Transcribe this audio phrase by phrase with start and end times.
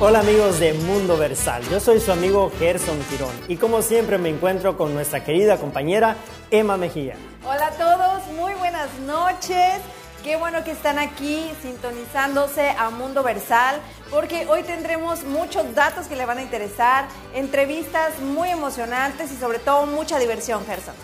[0.00, 4.28] Hola amigos de Mundo Versal, yo soy su amigo Gerson Quirón y como siempre me
[4.28, 6.16] encuentro con nuestra querida compañera
[6.50, 7.14] Emma Mejía.
[7.44, 9.80] Hola a todos, muy buenas noches.
[10.24, 13.80] Qué bueno que están aquí sintonizándose a Mundo Versal,
[14.10, 19.60] porque hoy tendremos muchos datos que le van a interesar, entrevistas muy emocionantes y sobre
[19.60, 20.94] todo mucha diversión, Gerson.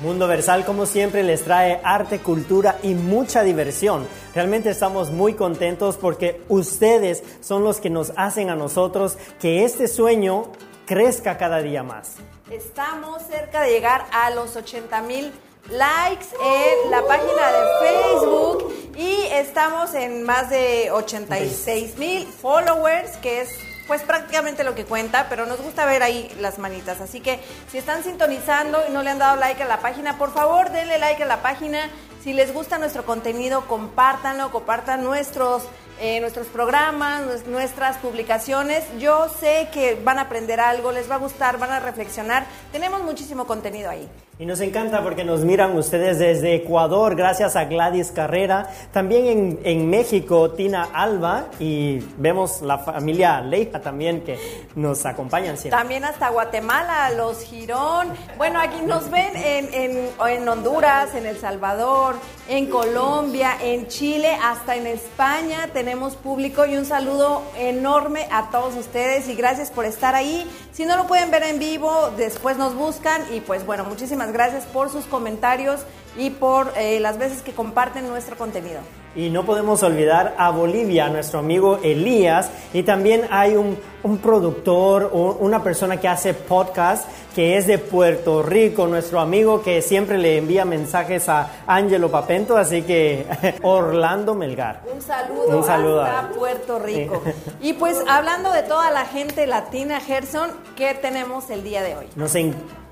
[0.00, 4.06] Mundo Versal, como siempre, les trae arte, cultura y mucha diversión.
[4.32, 9.88] Realmente estamos muy contentos porque ustedes son los que nos hacen a nosotros que este
[9.88, 10.52] sueño
[10.86, 12.14] crezca cada día más.
[12.48, 15.32] Estamos cerca de llegar a los 80 mil
[15.70, 23.42] likes en la página de Facebook y estamos en más de 86 mil followers, que
[23.42, 23.50] es
[23.88, 27.00] pues prácticamente lo que cuenta, pero nos gusta ver ahí las manitas.
[27.00, 27.40] Así que
[27.72, 30.98] si están sintonizando y no le han dado like a la página, por favor denle
[30.98, 31.90] like a la página.
[32.22, 35.64] Si les gusta nuestro contenido, compártanlo, compartan nuestros
[36.00, 38.84] eh, nuestros programas, nuestras publicaciones.
[38.98, 42.46] Yo sé que van a aprender algo, les va a gustar, van a reflexionar.
[42.72, 44.08] Tenemos muchísimo contenido ahí.
[44.40, 48.68] Y nos encanta porque nos miran ustedes desde Ecuador, gracias a Gladys Carrera.
[48.92, 51.46] También en, en México, Tina Alba.
[51.58, 54.38] Y vemos la familia Leija también que
[54.76, 55.76] nos acompañan siempre.
[55.76, 58.12] También hasta Guatemala, los Girón.
[58.36, 62.14] Bueno, aquí nos ven en, en, en Honduras, en El Salvador,
[62.48, 66.64] en Colombia, en Chile, hasta en España tenemos público.
[66.64, 70.50] Y un saludo enorme a todos ustedes y gracias por estar ahí.
[70.72, 73.22] Si no lo pueden ver en vivo, después nos buscan.
[73.34, 75.82] Y pues bueno, muchísimas gracias por sus comentarios
[76.16, 78.80] y por eh, las veces que comparten nuestro contenido.
[79.16, 85.10] Y no podemos olvidar a Bolivia, nuestro amigo Elías, y también hay un, un productor,
[85.12, 90.38] una persona que hace podcast que es de Puerto Rico, nuestro amigo que siempre le
[90.38, 93.26] envía mensajes a Angelo Papento, así que
[93.62, 94.82] Orlando Melgar.
[94.92, 97.22] Un saludo, Un saludo hasta Puerto Rico.
[97.60, 102.06] Y pues hablando de toda la gente latina, Gerson, ¿qué tenemos el día de hoy?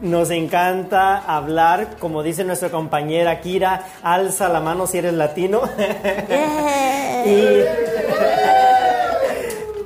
[0.00, 5.62] Nos encanta hablar, como dice nuestra compañera Kira, alza la mano si eres latino.
[7.26, 7.60] y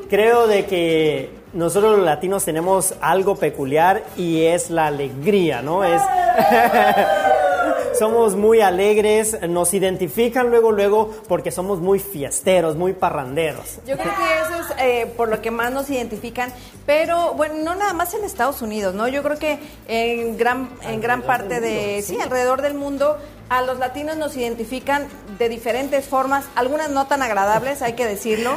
[0.08, 5.84] creo de que nosotros los latinos tenemos algo peculiar y es la alegría, ¿no?
[5.84, 6.00] Es
[7.98, 13.78] somos muy alegres, nos identifican luego, luego, porque somos muy fiesteros, muy parranderos.
[13.86, 16.52] Yo creo que eso es eh, por lo que más nos identifican,
[16.86, 19.08] pero bueno, no nada más en Estados Unidos, ¿no?
[19.08, 19.58] Yo creo que
[19.88, 23.18] en gran, en gran parte de, sí, alrededor del mundo,
[23.50, 28.56] a los latinos nos identifican de diferentes formas, algunas no tan agradables, hay que decirlo,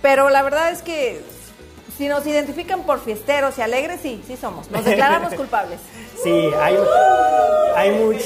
[0.00, 1.20] pero la verdad es que
[1.96, 4.70] si nos identifican por fiesteros y alegres, sí, sí somos.
[4.70, 5.78] Nos declaramos culpables.
[6.22, 6.76] Sí, hay,
[7.76, 8.22] hay, much,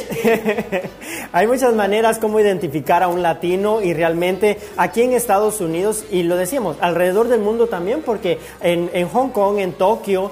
[1.32, 6.22] hay muchas maneras como identificar a un latino y realmente aquí en Estados Unidos, y
[6.22, 10.30] lo decíamos, alrededor del mundo también, porque en, en Hong Kong, en Tokio,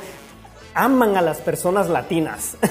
[0.75, 2.57] aman a las personas latinas.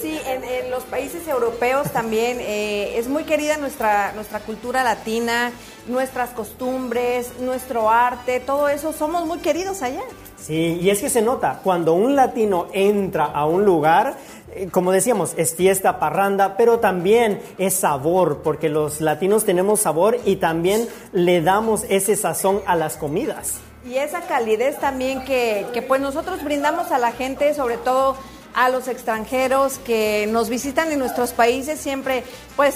[0.00, 5.50] Sí, en, en los países europeos también eh, es muy querida nuestra, nuestra cultura latina,
[5.88, 10.02] nuestras costumbres, nuestro arte, todo eso, somos muy queridos allá.
[10.38, 14.16] Sí, y es que se nota, cuando un latino entra a un lugar,
[14.54, 20.18] eh, como decíamos, es fiesta, parranda, pero también es sabor, porque los latinos tenemos sabor
[20.24, 23.60] y también le damos ese sazón a las comidas.
[23.88, 28.16] Y esa calidez también que, que pues nosotros brindamos a la gente, sobre todo
[28.56, 32.24] a los extranjeros que nos visitan en nuestros países, siempre
[32.56, 32.74] pues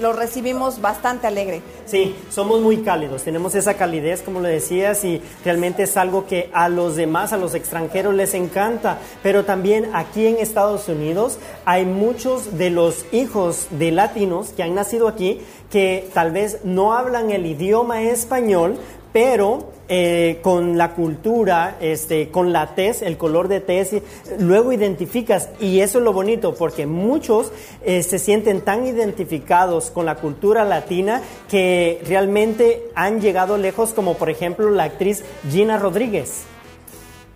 [0.00, 1.60] los recibimos bastante alegre.
[1.84, 6.50] Sí, somos muy cálidos, tenemos esa calidez, como le decías, y realmente es algo que
[6.54, 8.98] a los demás, a los extranjeros les encanta.
[9.22, 14.74] Pero también aquí en Estados Unidos hay muchos de los hijos de latinos que han
[14.74, 18.78] nacido aquí que tal vez no hablan el idioma español,
[19.18, 23.90] pero eh, con la cultura, este, con la tez, el color de tez,
[24.38, 27.50] luego identificas, y eso es lo bonito, porque muchos
[27.84, 31.20] eh, se sienten tan identificados con la cultura latina
[31.50, 36.44] que realmente han llegado lejos, como por ejemplo la actriz Gina Rodríguez.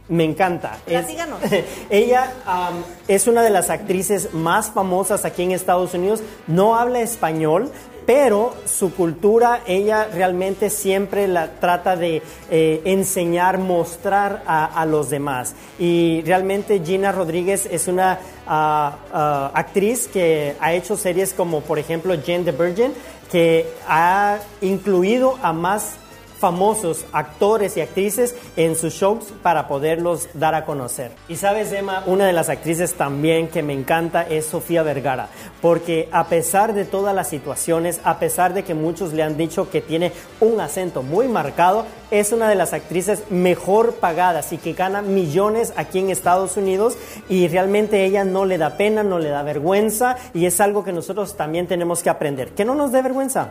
[0.08, 0.78] Me encanta.
[0.86, 1.06] Es,
[1.90, 6.22] ella um, es una de las actrices más famosas aquí en Estados Unidos.
[6.46, 7.72] No habla español,
[8.06, 15.54] pero su cultura, ella realmente siempre la trata de eh, enseñar, mostrar a, los demás.
[15.78, 21.78] Y realmente Gina Rodríguez es una uh, uh, actriz que ha hecho series como, por
[21.78, 22.92] ejemplo, Jane the Virgin,
[23.30, 25.94] que ha incluido a más
[26.42, 31.12] famosos actores y actrices en sus shows para poderlos dar a conocer.
[31.28, 35.28] Y sabes, Emma, una de las actrices también que me encanta es Sofía Vergara,
[35.60, 39.70] porque a pesar de todas las situaciones, a pesar de que muchos le han dicho
[39.70, 40.10] que tiene
[40.40, 45.72] un acento muy marcado, es una de las actrices mejor pagadas y que gana millones
[45.76, 46.98] aquí en Estados Unidos
[47.28, 50.92] y realmente ella no le da pena, no le da vergüenza y es algo que
[50.92, 52.48] nosotros también tenemos que aprender.
[52.50, 53.50] Que no nos dé vergüenza.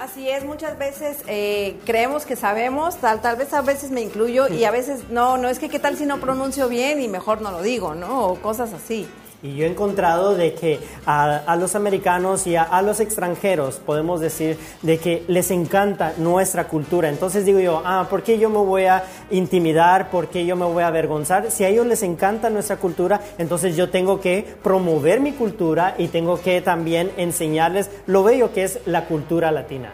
[0.00, 4.48] Así es, muchas veces eh, creemos que sabemos, tal, tal vez a veces me incluyo
[4.48, 7.42] y a veces no, no es que qué tal si no pronuncio bien y mejor
[7.42, 8.28] no lo digo, ¿no?
[8.28, 9.06] O cosas así.
[9.42, 14.58] Y yo he encontrado de que a, los americanos y a, los extranjeros podemos decir
[14.82, 17.08] de que les encanta nuestra cultura.
[17.08, 20.10] Entonces digo yo, ah, ¿por qué yo me voy a intimidar?
[20.10, 21.50] ¿Por qué yo me voy a avergonzar?
[21.50, 26.08] Si a ellos les encanta nuestra cultura, entonces yo tengo que promover mi cultura y
[26.08, 29.92] tengo que también enseñarles lo bello que es la cultura latina.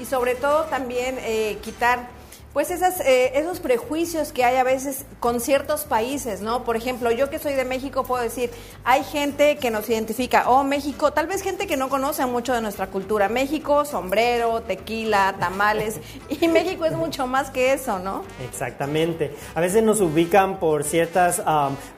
[0.00, 2.15] Y sobre todo también eh, quitar
[2.56, 6.64] pues esas, eh, esos prejuicios que hay a veces con ciertos países, ¿no?
[6.64, 8.48] Por ejemplo, yo que soy de México puedo decir,
[8.82, 12.62] hay gente que nos identifica, oh, México, tal vez gente que no conoce mucho de
[12.62, 13.28] nuestra cultura.
[13.28, 16.00] México, sombrero, tequila, tamales,
[16.30, 18.22] y México es mucho más que eso, ¿no?
[18.48, 19.34] Exactamente.
[19.54, 21.42] A veces nos ubican por ciertas,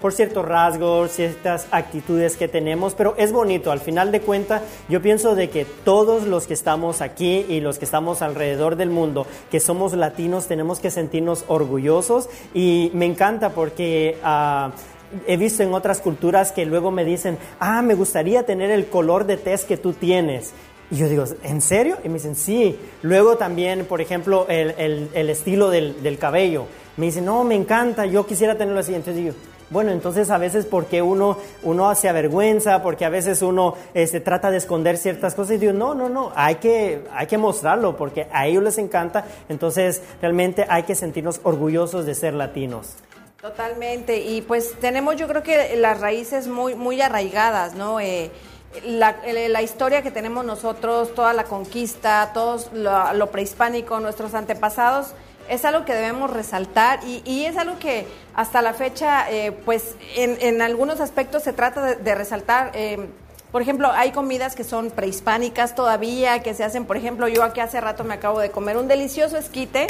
[0.00, 3.70] por ciertos rasgos, ciertas actitudes que tenemos, pero es bonito.
[3.70, 7.78] Al final de cuentas, yo pienso de que todos los que estamos aquí y los
[7.78, 13.50] que estamos alrededor del mundo, que somos latinos, tenemos que sentirnos orgullosos y me encanta
[13.50, 14.19] porque...
[14.23, 14.73] Ah,
[15.27, 19.25] he visto en otras culturas que luego me dicen, ah, me gustaría tener el color
[19.25, 20.53] de tez que tú tienes.
[20.91, 21.99] Y yo digo, ¿en serio?
[22.05, 22.79] Y me dicen, sí.
[23.03, 26.67] Luego también, por ejemplo, el, el, estilo del, cabello.
[26.97, 28.95] Me dicen, no, me encanta, yo quisiera tenerlo así.
[28.95, 29.35] Entonces digo,
[29.70, 34.50] bueno, entonces a veces porque uno, uno se avergüenza, porque a veces uno este, trata
[34.50, 38.29] de esconder ciertas cosas y digo, no, no, no, hay que, hay que mostrarlo porque
[38.32, 42.94] a ellos les encanta, entonces realmente hay que sentirnos orgullosos de ser latinos.
[43.41, 48.00] Totalmente, y pues tenemos yo creo que las raíces muy, muy arraigadas, ¿no?
[48.00, 48.32] Eh,
[48.85, 49.17] la,
[49.49, 55.14] la, historia que tenemos nosotros, toda la conquista, todo lo prehispánico, nuestros antepasados,
[55.49, 60.62] es algo que debemos resaltar y, es algo que hasta la fecha, eh, pues en,
[60.62, 62.71] algunos aspectos se trata de, resaltar.
[62.75, 63.09] Eh,
[63.50, 67.61] por ejemplo, hay comidas que son prehispánicas todavía, que se hacen, por ejemplo, yo aquí
[67.61, 69.87] hace rato me acabo de comer un delicioso esquite.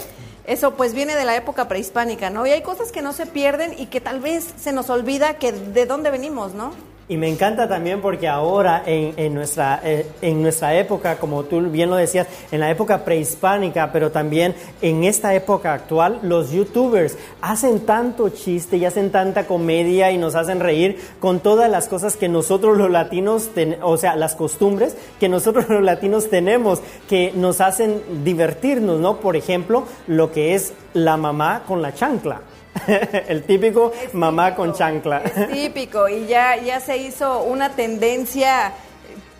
[0.46, 2.46] Eso pues viene de la época prehispánica, ¿no?
[2.46, 5.52] Y hay cosas que no se pierden y que tal vez se nos olvida que
[5.52, 6.72] de dónde venimos, ¿no?
[7.10, 11.88] Y me encanta también porque ahora en, nuestra, eh, en nuestra época, como tú bien
[11.88, 17.80] lo decías, en la época prehispánica, pero también en esta época actual, los youtubers hacen
[17.86, 22.28] tanto chiste y hacen tanta comedia y nos hacen reír con todas las cosas que
[22.28, 23.50] nosotros los latinos,
[23.80, 29.16] o sea, las costumbres que nosotros los latinos tenemos, que nos hacen divertirnos, ¿no?
[29.16, 32.42] Por ejemplo, lo que es la mamá con la chancla.
[33.28, 35.18] el típico mamá con chancla.
[35.18, 38.72] Es típico y ya, ya se hizo una tendencia,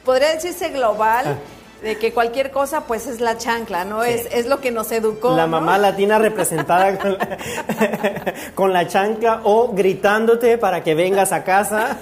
[0.04, 1.25] podría decirse global.
[1.26, 1.36] Ah.
[1.82, 4.02] De que cualquier cosa, pues es la chancla, ¿no?
[4.02, 5.36] Es, es lo que nos educó.
[5.36, 6.98] La mamá latina representada
[8.56, 11.96] con la, chancla o gritándote para que vengas a casa.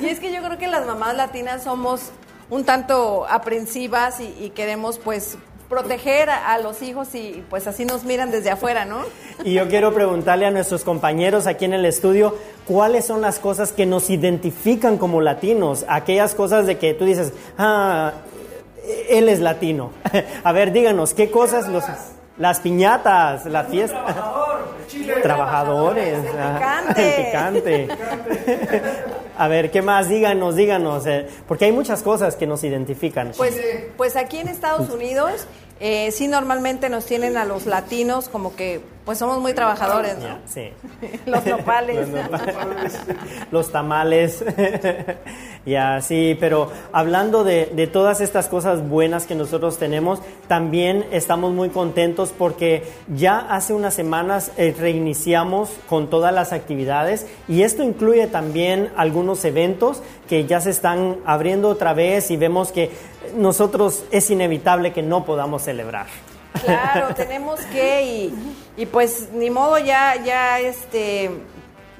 [0.00, 2.10] y es que yo creo que las mamás latinas somos
[2.48, 5.36] un tanto aprensivas y, y queremos, pues,
[5.72, 9.04] proteger a, los hijos y pues así nos miran desde afuera, ¿no?
[9.42, 12.36] Y yo quiero preguntarle a nuestros compañeros aquí en el estudio,
[12.66, 15.86] ¿cuáles son las cosas que nos identifican como latinos?
[15.88, 18.12] Aquellas cosas de que tú dices, ah,
[19.08, 19.92] él es latino.
[20.44, 21.84] a ver, díganos, ¿qué cosas los...
[22.38, 24.06] Las piñatas, la fiesta.
[25.22, 26.18] Trabajadores.
[26.18, 27.24] picante.
[27.26, 27.88] picante.
[29.36, 30.08] A ver, ¿qué más?
[30.08, 31.06] Díganos, díganos.
[31.06, 33.32] Eh, porque hay muchas cosas que nos identifican.
[33.36, 33.60] Pues,
[33.96, 35.46] pues aquí en Estados Unidos
[35.80, 40.38] eh, sí normalmente nos tienen a los latinos como que pues somos muy trabajadores, ¿no?
[40.46, 40.70] Sí.
[41.26, 42.08] los nopales.
[43.50, 44.44] los, tamales.
[45.66, 51.70] ya, sí, pero hablando de, todas estas cosas buenas que nosotros tenemos, también estamos muy
[51.70, 58.28] contentos porque ya hace unas semanas eh, reiniciamos con todas las actividades y esto incluye
[58.28, 62.90] también algunos eventos que ya se están abriendo otra vez y vemos que
[63.36, 66.06] nosotros es inevitable que no podamos celebrar.
[66.64, 68.34] Claro, tenemos que y,
[68.86, 71.30] pues ni modo ya ya este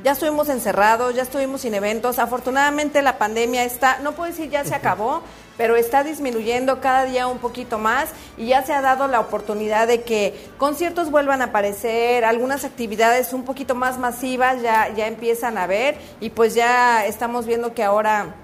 [0.03, 2.19] ya estuvimos encerrados, ya estuvimos sin eventos.
[2.19, 5.23] Afortunadamente la pandemia está, no puedo decir ya se acabó,
[5.57, 9.87] pero está disminuyendo cada día un poquito más y ya se ha dado la oportunidad
[9.87, 15.57] de que conciertos vuelvan a aparecer, algunas actividades un poquito más masivas ya ya empiezan
[15.57, 18.35] a ver y pues ya estamos viendo que ahora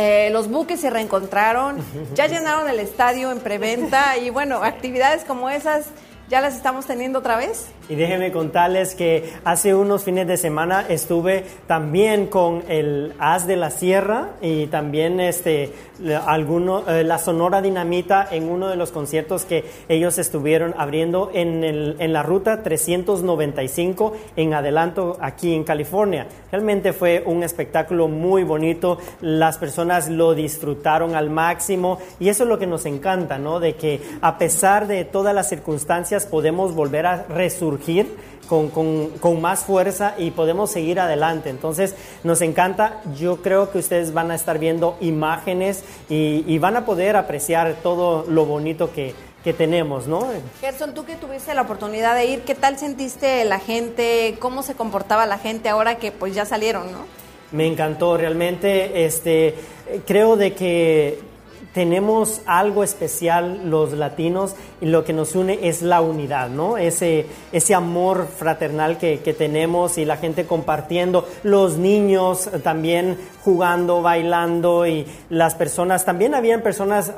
[0.00, 1.78] Eh, los buques se reencontraron,
[2.14, 5.86] ya llenaron el estadio en preventa y bueno, actividades como esas
[6.28, 7.68] ya las estamos teniendo otra vez.
[7.88, 13.56] Y déjenme contarles que hace unos fines de semana estuve también con el As de
[13.56, 15.72] la Sierra y también este,
[16.26, 21.64] alguno, eh, la Sonora Dinamita en uno de los conciertos que ellos estuvieron abriendo en,
[21.64, 26.26] el, en la ruta 395 en adelanto aquí en California.
[26.52, 32.48] Realmente fue un espectáculo muy bonito, las personas lo disfrutaron al máximo y eso es
[32.50, 33.60] lo que nos encanta, ¿no?
[33.60, 38.16] De que a pesar de todas las circunstancias podemos volver a resurgir
[38.48, 41.50] con, con, más fuerza y podemos seguir adelante.
[41.50, 41.94] Entonces,
[42.24, 43.00] nos encanta.
[43.16, 48.24] Yo creo que ustedes van a estar viendo imágenes y, van a poder apreciar todo
[48.28, 50.26] lo bonito que, que tenemos, ¿no?
[50.60, 54.36] Gerson, tú que tuviste la oportunidad de ir, ¿qué tal sentiste la gente?
[54.40, 57.06] ¿Cómo se comportaba la gente ahora que pues ya salieron, no?
[57.52, 59.54] Me encantó realmente, este,
[60.06, 61.20] creo de que
[61.72, 66.78] tenemos algo especial los latinos y lo que nos une es la unidad, ¿no?
[66.78, 74.86] Ese, ese amor fraternal que, tenemos y la gente compartiendo, los niños también jugando, bailando
[74.86, 77.12] y las personas, también habían personas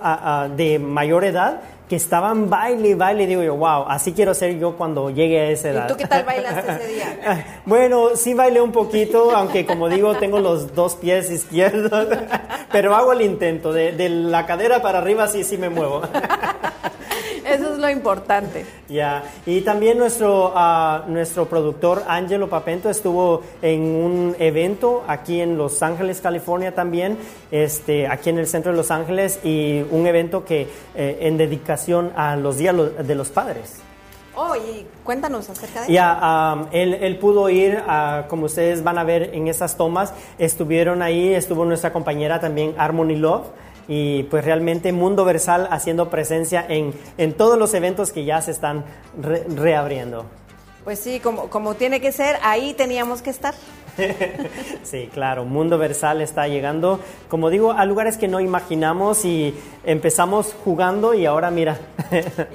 [0.56, 4.76] de mayor edad que estaban baile y baile, digo yo, wow, así quiero ser yo
[4.76, 5.84] cuando llegue a esa edad.
[5.86, 7.62] ¿Y tú qué tal bailaste ese día?
[7.66, 12.06] bueno, sí bailé un poquito, aunque como digo, tengo los dos pies izquierdos,
[12.72, 16.02] pero hago el intento, de, de la cadera para arriba sí, sí me muevo.
[17.80, 18.66] Eso lo importante.
[18.90, 25.56] Ya, y también nuestro, uh, nuestro productor Angelo Papento estuvo en un evento aquí en
[25.56, 27.16] Los Ángeles, California también,
[27.50, 32.12] este, aquí en el centro de Los Ángeles, y un evento que eh, en dedicación
[32.16, 33.80] a los días de los padres.
[34.36, 37.82] Oh, y cuéntanos acerca de Ya, um, él, él, pudo ir,
[38.28, 43.16] como ustedes van a ver en esas tomas, estuvieron ahí, estuvo nuestra compañera también Harmony
[43.16, 43.46] Love,
[43.90, 48.52] y pues realmente Mundo Versal haciendo presencia en, en todos los eventos que ya se
[48.52, 48.84] están
[49.20, 50.26] reabriendo.
[50.84, 53.52] Pues sí, como, como tiene que ser, ahí teníamos que estar.
[54.84, 60.54] sí, claro, Mundo Versal está llegando, como digo, a lugares que no imaginamos y empezamos
[60.64, 61.76] jugando y ahora mira.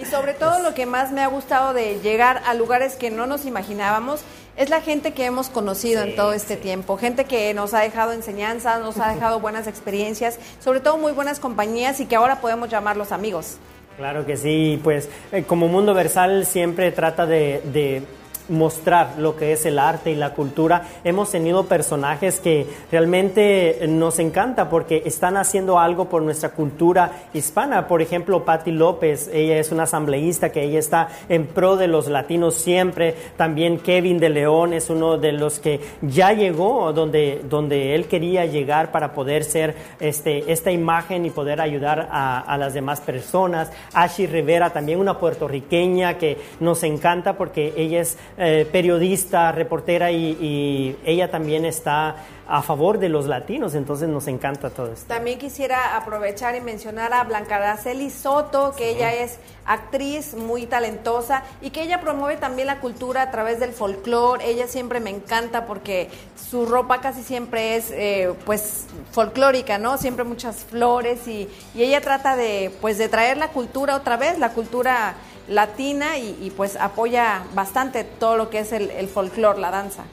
[0.01, 3.27] y sobre todo lo que más me ha gustado de llegar a lugares que no
[3.27, 4.24] nos imaginábamos
[4.58, 8.14] es la gente que hemos conocido en todo este tiempo, gente que nos ha dejado
[8.14, 12.70] enseñanzas, nos ha dejado buenas experiencias, sobre todo muy buenas compañías y que ahora podemos
[12.70, 13.58] llamarlos amigos.
[13.98, 18.04] Claro que sí, pues eh, como Mundo Versal siempre trata de, de
[18.50, 20.84] mostrar lo que es el arte y la cultura.
[21.04, 27.88] Hemos tenido personajes que realmente nos encanta porque están haciendo algo por nuestra cultura hispana.
[27.88, 32.08] Por ejemplo, Patti López, ella es una asambleísta que ella está en pro de los
[32.08, 33.16] latinos siempre.
[33.38, 38.46] También Kevin de León es uno de los que ya llegó donde, donde él quería
[38.46, 43.72] llegar para poder ser este, esta imagen y poder ayudar a, las demás personas.
[43.94, 50.98] Ashi Rivera, también una puertorriqueña que nos encanta porque ella es eh, periodista, reportera y,
[51.06, 55.08] ella también está a favor de los latinos, entonces nos encanta todo esto.
[55.08, 61.44] También quisiera aprovechar y mencionar a Blanca Araceli Soto, que ella es actriz muy talentosa
[61.62, 64.46] y que ella promueve también la cultura a través del folclore.
[64.46, 69.98] Ella siempre me encanta porque su ropa casi siempre es eh, pues folclórica, ¿no?
[69.98, 74.38] Siempre muchas flores y, y ella trata de pues de traer la cultura otra vez,
[74.39, 75.15] la cultura
[75.48, 80.04] latina y, pues apoya bastante todo lo que es el, el folclore, la danza.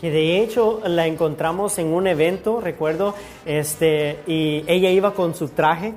[0.00, 3.14] Que de hecho la encontramos en un evento, recuerdo,
[3.44, 5.94] este, y ella iba con su traje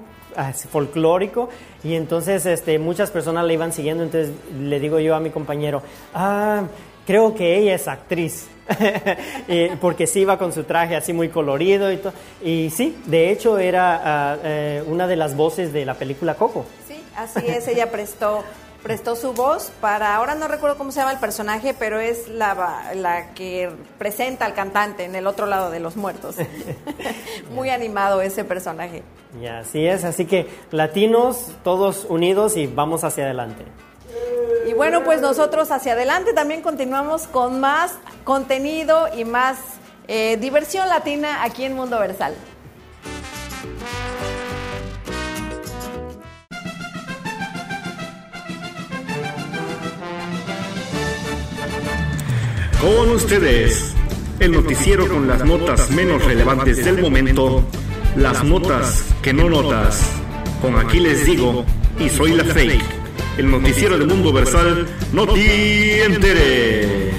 [0.70, 1.50] folclórico
[1.84, 5.82] y entonces este, muchas personas la iban siguiendo, entonces le digo yo a mi compañero,
[6.14, 6.64] ah,
[7.06, 8.48] creo que ella es actriz.
[9.82, 12.14] porque sí iba con su traje así muy colorido y todo.
[12.42, 16.66] Y sí, de hecho era ah, eh, una de las voces de la película Coco.
[16.88, 18.44] Sí, así es, ella prestó
[18.84, 22.92] prestó su voz para, ahora no recuerdo cómo se llama el personaje, pero es la,
[22.96, 26.36] la que presenta al cantante en el otro lado de los muertos.
[27.52, 29.04] Muy animado ese personaje.
[29.40, 33.66] Y así es, así que latinos, todos unidos y vamos hacia adelante.
[34.68, 39.58] Y bueno, pues nosotros hacia adelante también continuamos con más contenido y más
[40.08, 42.34] eh, diversión latina aquí en Mundo Versal.
[52.82, 53.94] Con ustedes,
[54.40, 57.64] el noticiero con las notas menos relevantes del momento,
[58.16, 60.02] las notas que no notas.
[60.64, 61.64] Con aquí les digo,
[62.00, 62.84] y soy la fake,
[63.38, 67.14] el noticiero del mundo versal, no te enteres.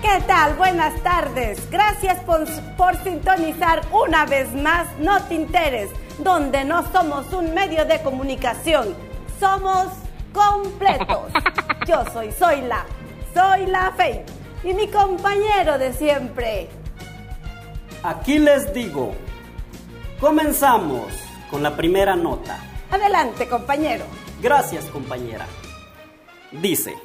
[0.00, 0.54] ¿Qué tal?
[0.54, 1.58] Buenas tardes.
[1.70, 2.46] Gracias por,
[2.78, 9.07] por, sintonizar una vez más No Te Interes, donde no somos un medio de comunicación,
[9.38, 9.86] somos
[10.32, 11.32] completos.
[11.86, 12.84] Yo soy Soy la,
[13.34, 14.24] soy la Fe
[14.64, 16.68] y mi compañero de siempre.
[18.02, 19.14] Aquí les digo,
[20.20, 21.06] comenzamos
[21.50, 22.58] con la primera nota.
[22.90, 24.04] Adelante, compañero.
[24.40, 25.46] Gracias, compañera.
[26.52, 26.96] Dice,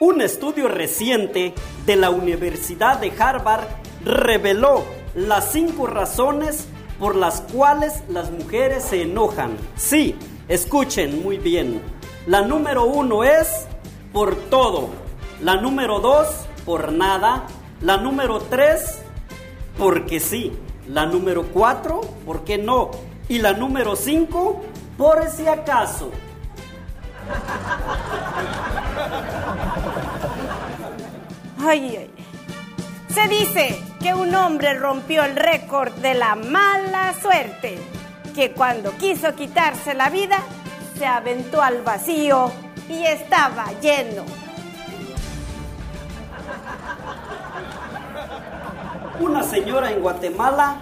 [0.00, 1.54] un estudio reciente
[1.86, 3.66] de la Universidad de Harvard
[4.04, 4.84] reveló
[5.14, 9.56] las cinco razones por las cuales las mujeres se enojan.
[9.76, 10.16] Sí,
[10.48, 11.80] escuchen muy bien.
[12.26, 13.66] La número uno es
[14.12, 14.90] por todo.
[15.42, 16.28] La número dos,
[16.64, 17.44] por nada.
[17.80, 19.00] La número tres,
[19.78, 20.52] porque sí.
[20.88, 22.90] La número cuatro, ¿por qué no?
[23.28, 24.62] Y la número cinco,
[24.96, 26.10] por si acaso.
[31.60, 32.10] Ay, ay.
[33.12, 37.78] Se dice que un hombre rompió el récord de la mala suerte,
[38.38, 40.38] que cuando quiso quitarse la vida,
[40.96, 42.52] se aventó al vacío
[42.88, 44.22] y estaba lleno.
[49.18, 50.76] Una señora en Guatemala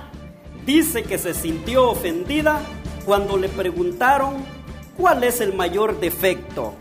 [0.66, 2.60] dice que se sintió ofendida
[3.06, 4.44] cuando le preguntaron
[4.98, 6.74] cuál es el mayor defecto.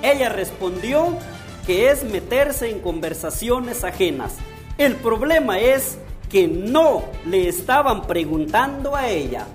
[0.00, 1.18] Ella respondió
[1.66, 4.36] que es meterse en conversaciones ajenas.
[4.78, 5.98] El problema es
[6.30, 9.48] que no le estaban preguntando a ella.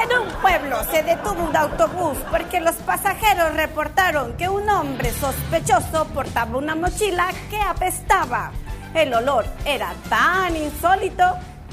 [0.00, 6.06] En un pueblo se detuvo un autobús porque los pasajeros reportaron que un hombre sospechoso
[6.14, 8.52] portaba una mochila que apestaba.
[8.94, 11.24] El olor era tan insólito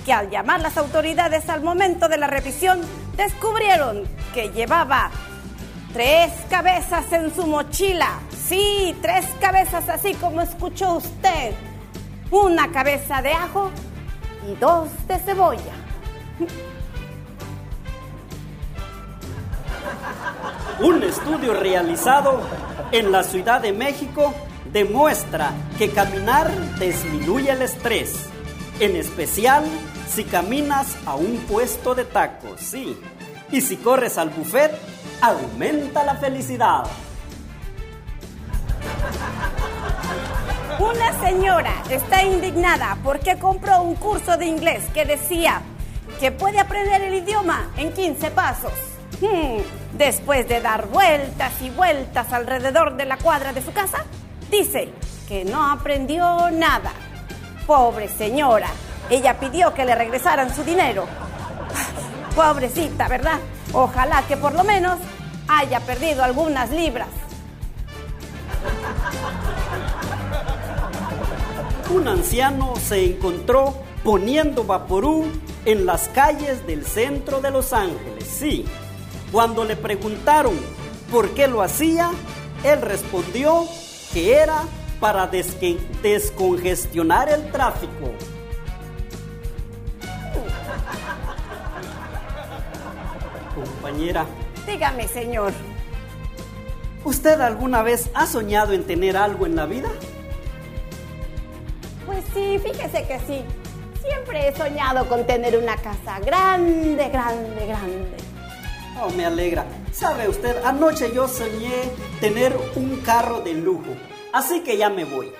[0.05, 2.81] que al llamar las autoridades al momento de la revisión
[3.15, 5.11] descubrieron que llevaba
[5.93, 8.19] tres cabezas en su mochila.
[8.47, 11.53] Sí, tres cabezas así como escuchó usted.
[12.31, 13.71] Una cabeza de ajo
[14.49, 15.73] y dos de cebolla.
[20.81, 22.41] Un estudio realizado
[22.91, 24.33] en la Ciudad de México
[24.71, 28.29] demuestra que caminar disminuye el estrés,
[28.79, 29.65] en especial
[30.07, 32.99] si caminas a un puesto de tacos, sí,
[33.51, 34.71] y si corres al buffet,
[35.21, 36.83] aumenta la felicidad.
[40.79, 45.61] Una señora está indignada porque compró un curso de inglés que decía
[46.19, 48.73] que puede aprender el idioma en 15 pasos.
[49.19, 49.59] Hmm,
[49.99, 54.05] Después de dar vueltas y vueltas alrededor de la cuadra de su casa,
[54.49, 54.93] dice
[55.27, 56.93] que no aprendió nada.
[57.67, 58.69] Pobre señora,
[59.09, 61.05] ella pidió que le regresaran su dinero.
[62.35, 63.39] Pobrecita, ¿verdad?
[63.73, 64.97] Ojalá que por lo menos
[65.49, 67.09] haya perdido algunas libras.
[71.89, 75.29] Un anciano se encontró poniendo vaporú
[75.65, 78.23] en las calles del centro de Los Ángeles.
[78.25, 78.65] Sí,
[79.31, 80.59] cuando le preguntaron
[81.11, 82.11] por qué lo hacía,
[82.63, 83.67] él respondió
[84.13, 84.63] que era
[84.99, 88.11] para descongestionar el tráfico.
[93.55, 94.25] Compañera.
[94.65, 95.53] Dígame, señor.
[97.03, 99.89] ¿Usted alguna vez ha soñado en tener algo en la vida?
[102.05, 103.43] Pues sí, fíjese que sí.
[104.01, 108.28] Siempre he soñado con tener una casa grande, grande, grande.
[109.01, 109.65] Oh, me alegra.
[109.93, 110.63] ¿Sabe usted?
[110.65, 113.95] Anoche yo soñé tener un carro de lujo.
[114.33, 115.31] Así que ya me voy.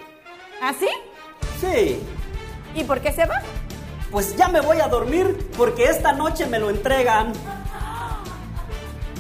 [0.62, 0.88] ¿Así?
[1.60, 2.02] Sí.
[2.76, 3.41] ¿Y por qué se va?
[4.12, 7.34] Pues ya me voy a dormir porque esta noche me lo entregan.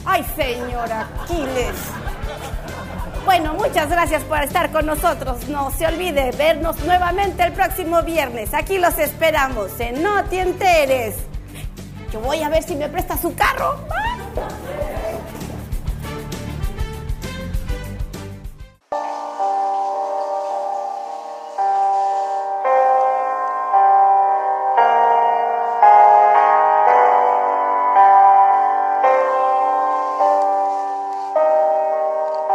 [0.05, 1.75] Ay, señor Aquiles.
[3.25, 5.47] Bueno, muchas gracias por estar con nosotros.
[5.49, 8.53] No se olvide vernos nuevamente el próximo viernes.
[8.53, 11.28] Aquí los esperamos en No Te Enteres.
[12.11, 13.75] Yo voy a ver si me presta su carro.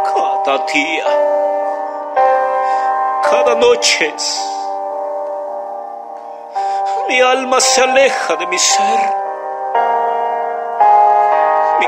[0.03, 1.05] Cada día,
[3.23, 4.13] cada noche,
[7.07, 9.24] mi alma se aleja de mi ser.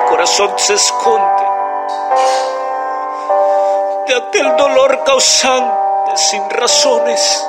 [0.09, 1.43] Corazón se esconde
[4.07, 7.47] de aquel dolor causante sin razones.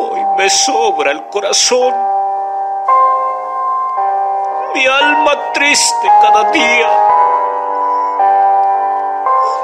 [0.00, 1.94] Hoy me sobra el corazón,
[4.74, 6.90] mi alma triste cada día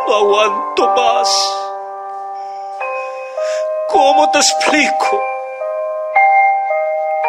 [0.07, 1.29] No aguanto más.
[3.89, 5.21] ¿Cómo te explico?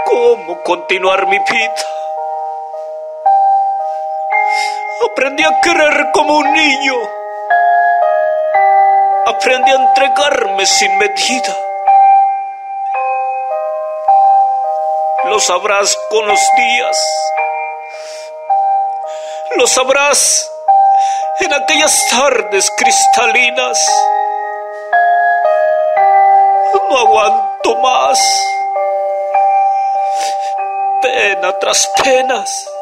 [0.06, 1.97] ¿Cómo continuar mi vida?
[5.18, 6.94] Aprendí a querer como un niño.
[9.26, 11.58] Aprendí a entregarme sin medida.
[15.24, 16.98] Lo sabrás con los días.
[19.56, 20.52] Lo sabrás
[21.40, 23.80] en aquellas tardes cristalinas.
[26.92, 28.20] No aguanto más.
[31.02, 32.77] Pena tras penas.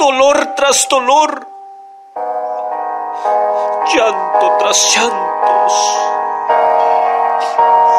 [0.00, 1.46] Dolor tras dolor.
[3.94, 5.98] Llanto tras llantos.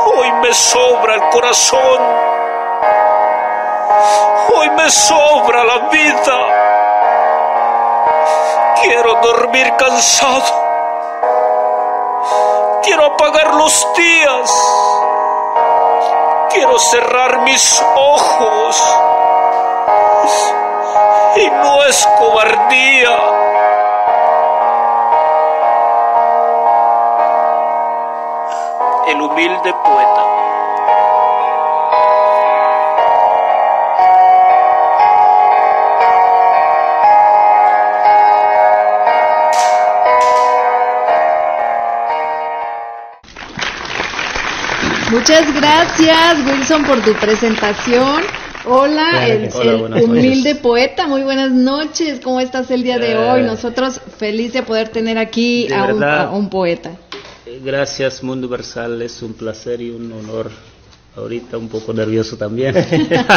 [0.08, 2.00] Hoy me sobra el corazón.
[4.56, 6.38] Hoy me sobra la vida.
[8.82, 10.42] Quiero dormir cansado.
[12.82, 14.52] Quiero apagar los días.
[16.50, 18.82] Quiero cerrar mis ojos.
[21.42, 23.18] Y no es cobardía.
[29.08, 30.26] El humilde poeta.
[45.10, 48.41] Muchas gracias, Wilson, por tu presentación.
[48.66, 50.58] Hola, el, Hola, el buenas humilde noches.
[50.62, 51.08] poeta.
[51.08, 52.20] Muy buenas noches.
[52.24, 53.42] ¿Cómo estás el día de Eh, hoy?
[53.44, 56.20] Nosotros feliz de poder tener aquí a un, verdad.
[56.28, 56.92] a un poeta.
[57.46, 59.02] Eh, Gracias, Mundo Universal.
[59.02, 60.52] Es un placer y un honor.
[61.18, 62.74] Ahorita un poco nervioso también.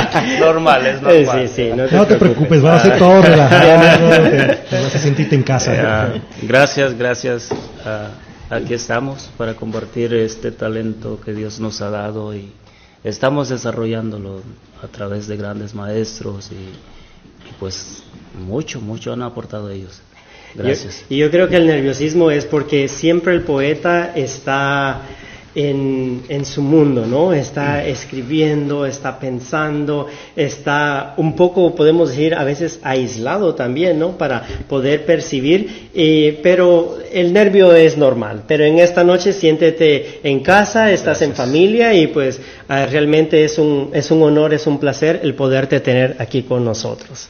[0.40, 1.48] normal, es normal.
[1.48, 4.10] Sí, sí, no No te preocupes, vamos a hacer todo relajado,
[4.70, 5.72] te, vas a sentirte en Eh, casa.
[5.84, 6.08] ah,
[6.42, 7.48] gracias, gracias.
[7.84, 8.10] Ah,
[8.50, 12.52] aquí estamos para compartir este talento que Dios nos ha dado y
[13.04, 14.42] estamos desarrollándolo
[14.82, 18.02] a través de grandes maestros y, y pues
[18.46, 20.00] mucho, mucho han aportado ellos.
[20.54, 21.00] Gracias.
[21.00, 25.02] Yo- y yo creo que el nerviosismo es porque siempre el poeta está
[25.54, 27.32] en, en su mundo, ¿no?
[27.32, 34.18] Está escribiendo, está pensando, está un poco, podemos decir, a veces aislado también, ¿no?
[34.18, 38.42] Para poder percibir, eh, pero el nervio es normal.
[38.46, 43.58] Pero en esta noche siéntete en casa, estás en familia y pues ah, realmente es
[43.58, 47.28] un, es un honor, es un placer el poderte tener aquí con nosotros.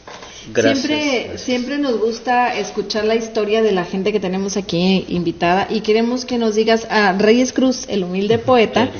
[0.52, 0.86] Gracias.
[0.86, 5.80] Siempre, siempre nos gusta escuchar la historia de la gente que tenemos aquí invitada y
[5.80, 8.90] queremos que nos digas a Reyes Cruz, el humilde poeta,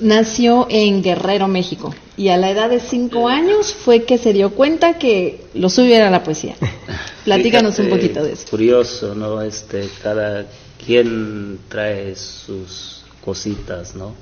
[0.00, 4.50] nació en Guerrero, México y a la edad de cinco años fue que se dio
[4.50, 6.56] cuenta que lo suyo era la poesía.
[7.24, 8.46] Platícanos un poquito de eso.
[8.50, 9.40] Curioso, ¿no?
[9.42, 10.46] Este, cada
[10.84, 14.14] quien trae sus cositas, ¿no?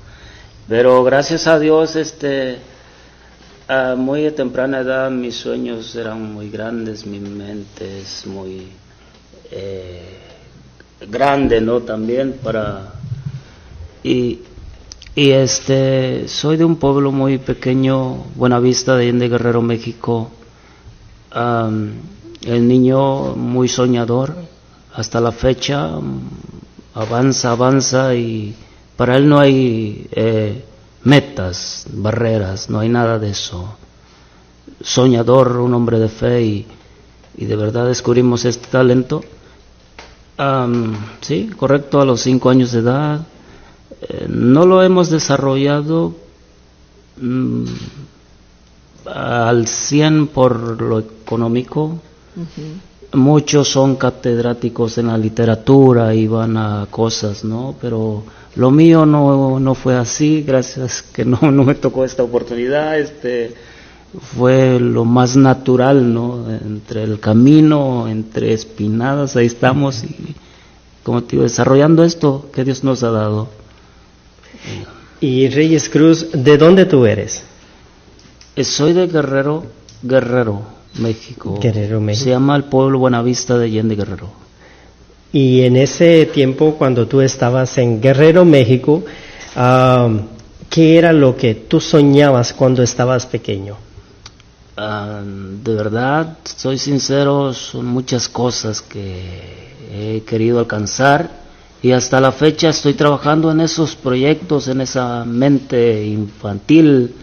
[0.69, 2.57] Pero gracias a Dios, este,
[3.71, 8.67] a muy temprana edad mis sueños eran muy grandes, mi mente es muy
[9.49, 10.17] eh,
[11.09, 11.79] grande, ¿no?
[11.79, 12.91] También para
[14.03, 14.39] y
[15.15, 20.31] y este soy de un pueblo muy pequeño, Buenavista de Allende Guerrero, México.
[21.33, 24.35] El niño muy soñador,
[24.93, 25.91] hasta la fecha
[26.93, 28.53] avanza, avanza y
[28.97, 30.61] para él no hay eh,
[31.03, 33.75] metas, barreras, no hay nada de eso.
[34.81, 36.67] Soñador, un hombre de fe y,
[37.37, 39.21] y de verdad descubrimos este talento.
[41.21, 43.21] Sí, correcto, a los cinco años de edad.
[44.01, 46.15] Eh, no lo hemos desarrollado
[47.17, 47.65] mm,
[49.05, 51.99] al 100 por lo económico.
[53.13, 57.75] Muchos son catedráticos en la literatura y van a cosas, ¿no?
[57.79, 58.23] Pero
[58.55, 62.99] lo mío no, no fue así, gracias que no, no me tocó esta oportunidad.
[62.99, 63.53] Este,
[64.19, 66.49] fue lo más natural, ¿no?
[66.49, 70.35] Entre el camino, entre espinadas, ahí estamos y,
[71.03, 73.47] como te digo, desarrollando esto que Dios nos ha dado.
[75.21, 77.43] Y Reyes Cruz, ¿de dónde tú eres?
[78.55, 79.65] Eh, Soy de Guerrero,
[80.03, 80.61] Guerrero,
[80.99, 81.57] México.
[81.61, 82.25] Guerrero, México.
[82.25, 84.40] Se llama el pueblo Buenavista de Allende Guerrero.
[85.33, 89.03] Y en ese tiempo, cuando tú estabas en Guerrero, México,
[89.55, 90.09] ah,
[90.69, 93.77] ¿qué era lo que tú soñabas cuando estabas pequeño?
[94.75, 101.29] Ah, de verdad, soy sincero, son muchas cosas que he querido alcanzar
[101.83, 107.13] y hasta la fecha estoy trabajando en esos proyectos, en esa mente infantil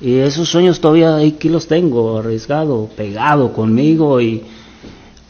[0.00, 4.44] y esos sueños todavía aquí los tengo, arriesgado, pegado conmigo y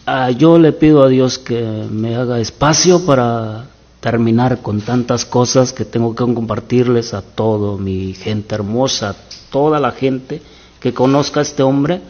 [0.06, 3.66] ah, yo le pido a Dios que me haga espacio para
[4.00, 9.16] terminar con tantas cosas que tengo que compartirles a todo mi gente hermosa,
[9.50, 10.40] toda la gente
[10.80, 12.00] que conozca a este hombre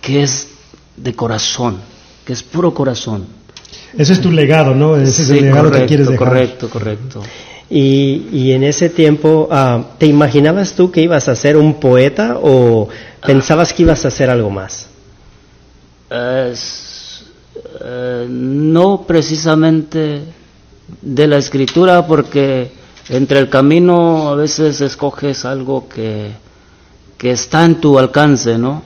[0.00, 0.48] que es
[0.96, 1.78] de corazón,
[2.24, 3.26] que es puro corazón.
[3.96, 4.96] Ese es tu legado, ¿no?
[4.96, 6.28] Ese es el legado correcto, que quieres dejar.
[6.28, 7.22] correcto, correcto.
[7.70, 12.38] Y, y en ese tiempo, ah, ¿te imaginabas tú que ibas a ser un poeta
[12.40, 12.88] o
[13.26, 14.86] pensabas que ibas a hacer algo más?
[16.10, 16.87] Es,
[17.80, 20.22] eh, no precisamente
[21.02, 22.70] de la escritura, porque
[23.08, 26.32] entre el camino a veces escoges algo que,
[27.16, 28.82] que está en tu alcance, ¿no?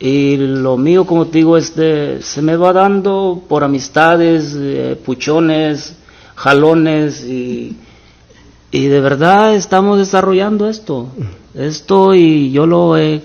[0.00, 5.96] Y lo mío, como te digo, este, se me va dando por amistades, eh, puchones,
[6.36, 7.76] jalones y,
[8.70, 11.08] y de verdad estamos desarrollando esto,
[11.54, 13.22] esto y yo lo he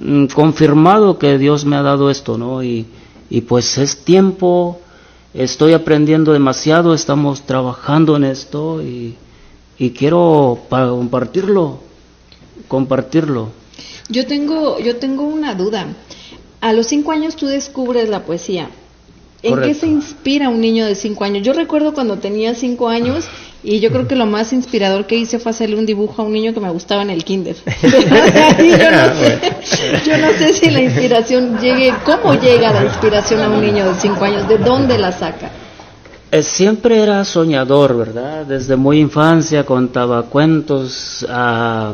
[0.00, 2.62] mm, confirmado que Dios me ha dado esto, ¿no?
[2.62, 2.86] Y,
[3.30, 4.80] y pues es tiempo,
[5.32, 9.14] estoy aprendiendo demasiado, estamos trabajando en esto y,
[9.78, 11.78] y quiero pa- compartirlo,
[12.68, 13.50] compartirlo.
[14.08, 15.86] Yo tengo, yo tengo una duda.
[16.60, 18.68] A los cinco años tú descubres la poesía.
[19.42, 21.46] ¿En qué se inspira un niño de cinco años?
[21.46, 23.24] Yo recuerdo cuando tenía cinco años
[23.62, 26.32] y yo creo que lo más inspirador que hice fue hacerle un dibujo a un
[26.32, 27.56] niño que me gustaba en el kinder.
[27.82, 29.38] Yo, no sé,
[30.06, 34.00] yo no sé si la inspiración llegue, ¿cómo llega la inspiración a un niño de
[34.00, 34.48] cinco años?
[34.48, 35.50] ¿De dónde la saca?
[36.32, 38.46] Eh, siempre era soñador, ¿verdad?
[38.46, 41.92] Desde muy infancia contaba cuentos, ah,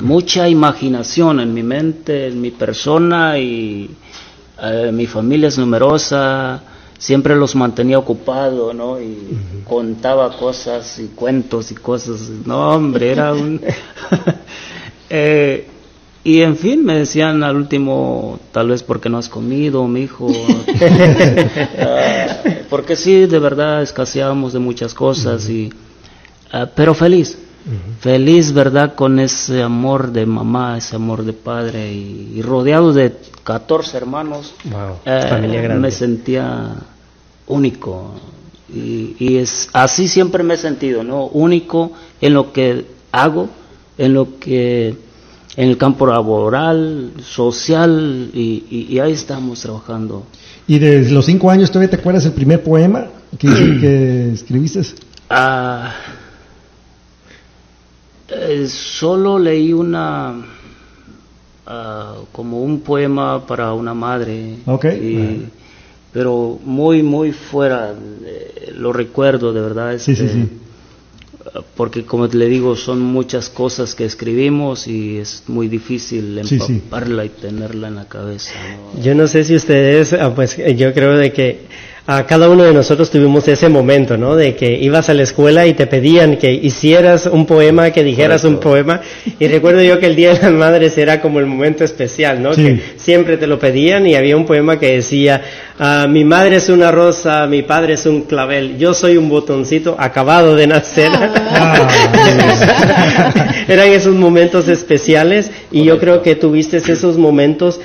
[0.00, 3.90] mucha imaginación en mi mente, en mi persona y
[4.62, 6.60] eh, mi familia es numerosa,
[6.98, 9.00] siempre los mantenía ocupados, ¿no?
[9.00, 9.16] Y
[9.64, 12.28] contaba cosas y cuentos y cosas.
[12.44, 13.60] No, hombre, era un...
[15.10, 15.66] Eh,
[16.22, 20.28] y en fin, me decían al último, tal vez porque no has comido, mi hijo.
[21.80, 25.72] Ah, porque sí, de verdad escaseábamos de muchas cosas, y,
[26.52, 27.38] ah, pero feliz.
[28.00, 28.94] Feliz, ¿verdad?
[28.94, 34.54] Con ese amor de mamá, ese amor de padre y, y rodeado de 14 hermanos.
[34.64, 35.82] Wow, eh, familia grande.
[35.82, 36.74] me sentía
[37.46, 38.12] único.
[38.72, 41.26] Y, y es así siempre me he sentido, ¿no?
[41.26, 43.48] Único en lo que hago,
[43.96, 44.94] en lo que
[45.56, 50.24] en el campo laboral, social y, y- y ahí estamos trabajando.
[50.68, 53.06] Y de los cinco años, ¿todavía te acuerdas el primer poema
[53.38, 53.48] que,
[53.80, 54.82] que escribiste?
[55.30, 55.94] Ah,
[58.30, 60.34] eh, solo leí una
[61.66, 64.84] ah, como un poema para una madre Ok.
[64.86, 65.44] y-
[66.12, 70.48] pero muy muy fuera eh, lo recuerdo de verdad Sí, sí, este, sí.
[71.76, 76.72] porque como le digo son muchas cosas que escribimos y es muy difícil Sí, sí.
[76.72, 78.52] empaparla y tenerla en la cabeza
[78.94, 79.02] ¿no?
[79.02, 81.66] Yo no sé si ustedes, ah, pues yo creo de que
[82.10, 84.34] a cada uno de nosotros tuvimos ese momento, ¿no?
[84.34, 88.44] De que ibas a la escuela y te pedían que hicieras un poema, que dijeras
[88.44, 89.02] un poema.
[89.38, 92.54] Y recuerdo yo que el Día de las Madres era como el momento especial, ¿no?
[92.54, 92.64] Sí.
[92.64, 95.42] Que siempre te lo pedían y había un poema que decía,
[95.78, 99.94] ah, mi madre es una rosa, mi padre es un clavel, yo soy un botoncito
[99.98, 101.12] acabado de nacer.
[103.68, 107.82] Eran esos momentos especiales y yo creo que tuviste esos momentos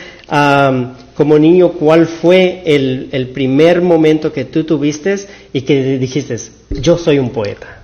[1.15, 1.69] como niño.
[1.73, 5.15] ¿Cuál fue el, el primer momento que tú tuviste
[5.51, 6.37] y que dijiste,
[6.69, 7.83] yo soy un poeta?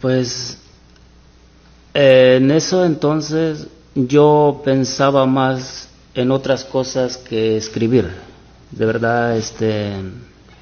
[0.00, 0.58] Pues
[1.94, 8.10] en eso entonces yo pensaba más en otras cosas que escribir.
[8.70, 9.92] De verdad, este,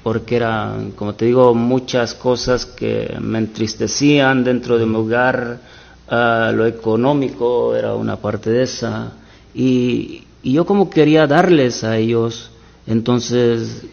[0.03, 5.59] porque eran, como te digo, muchas cosas que me entristecían dentro de mi hogar.
[6.09, 9.13] ah, lo económico era una parte de esa.
[9.53, 12.51] Y, y yo como quería darles a ellos,
[12.85, 13.83] entonces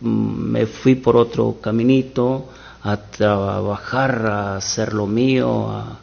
[0.00, 2.46] mm, me fui por otro caminito
[2.82, 5.98] a trabajar, a hacer lo mío, a-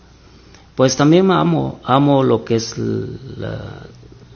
[0.75, 3.59] pues también amo, amo lo que es la,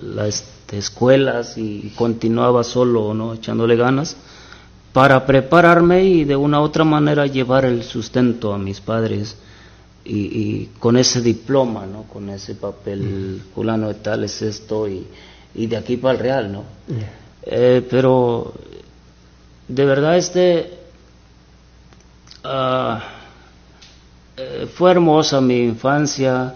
[0.02, 3.34] las escuelas y continuaba solo, ¿no?
[3.36, 4.16] Echándole ganas
[4.94, 9.36] para prepararme y de una u otra manera llevar el sustento a mis padres
[10.04, 12.04] y, y con ese diploma, ¿no?
[12.04, 15.06] Con ese papel fulano de tal es esto y,
[15.56, 16.64] y de aquí para el real, ¿no?
[17.44, 18.54] Eh, pero
[19.68, 20.78] de verdad este
[22.44, 23.04] ah,
[24.38, 26.54] eh, fue hermosa mi infancia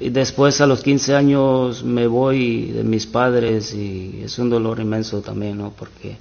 [0.00, 4.80] y después a los 15 años me voy de mis padres y es un dolor
[4.80, 5.70] inmenso también, ¿no?
[5.70, 6.16] Porque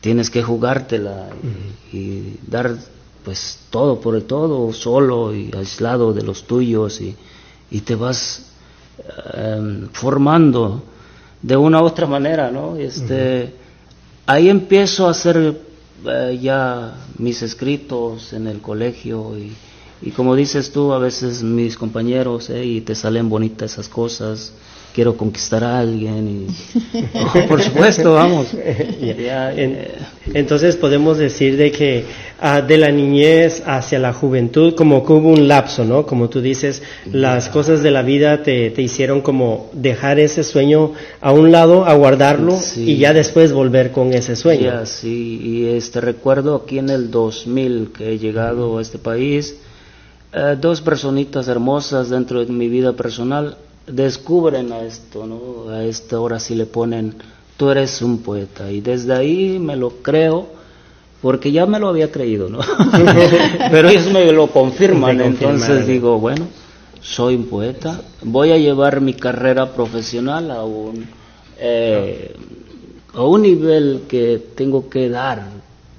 [0.00, 1.28] tienes que jugártela
[1.92, 2.76] y, y dar
[3.24, 7.14] pues todo por el todo, solo y aislado de los tuyos y,
[7.70, 8.46] y te vas
[9.34, 10.82] em, formando
[11.42, 12.76] de una u otra manera, ¿no?
[12.76, 13.52] Este,
[14.26, 15.56] Ahí empiezo a hacer
[16.06, 19.52] eh, ya mis escritos en el colegio y,
[20.00, 24.52] y, como dices tú, a veces mis compañeros, eh, y te salen bonitas esas cosas,
[24.94, 26.98] quiero conquistar a alguien y
[27.48, 28.52] por supuesto vamos
[29.00, 29.92] ya, eh,
[30.34, 32.04] entonces podemos decir de que
[32.42, 36.40] uh, de la niñez hacia la juventud como que hubo un lapso no como tú
[36.40, 41.52] dices las cosas de la vida te, te, hicieron como dejar ese sueño a un
[41.52, 42.90] lado a guardarlo sí.
[42.92, 47.10] y ya después volver con ese sueño ya, sí y este recuerdo aquí en el
[47.10, 49.56] 2000 que he llegado a este país
[50.34, 55.70] uh, dos personitas hermosas dentro de mi vida personal descubren a esto, ¿no?
[55.70, 57.14] A esta hora sí le ponen,
[57.56, 58.70] tú eres un poeta.
[58.70, 60.46] Y desde ahí me lo creo,
[61.22, 62.58] porque ya me lo había creído, ¿no?
[63.70, 66.48] Pero ellos me lo confirman, entonces digo, bueno,
[67.00, 71.06] soy un poeta, voy a llevar mi carrera profesional a un,
[71.58, 72.34] eh,
[73.14, 75.44] a un nivel que tengo que dar,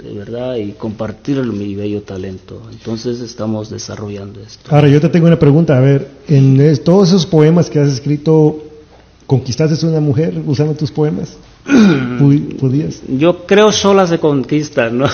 [0.04, 2.62] de verdad y compartir mi bello talento.
[2.70, 4.76] Entonces estamos desarrollando esto.
[4.76, 8.63] Ahora yo te tengo una pregunta, a ver, en todos esos poemas que has escrito,
[9.38, 11.38] ¿conquistaste a una mujer usando tus poemas?
[12.60, 13.02] ¿Podías?
[13.08, 15.06] Yo creo sola se conquistan, ¿no?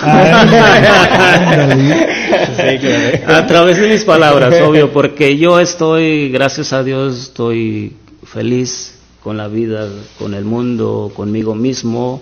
[3.28, 9.38] a través de mis palabras, obvio, porque yo estoy, gracias a Dios, estoy feliz con
[9.38, 12.22] la vida, con el mundo, conmigo mismo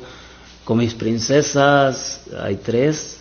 [0.68, 3.20] con mis princesas, hay tres,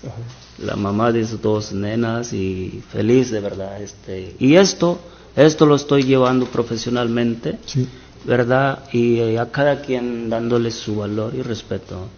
[0.58, 3.80] la mamá de sus dos nenas y feliz de verdad.
[3.80, 4.98] Este, y esto,
[5.36, 7.86] esto lo estoy llevando profesionalmente, sí.
[8.26, 8.80] ¿Verdad?
[8.92, 12.08] Y eh, a cada quien dándole su valor y respeto.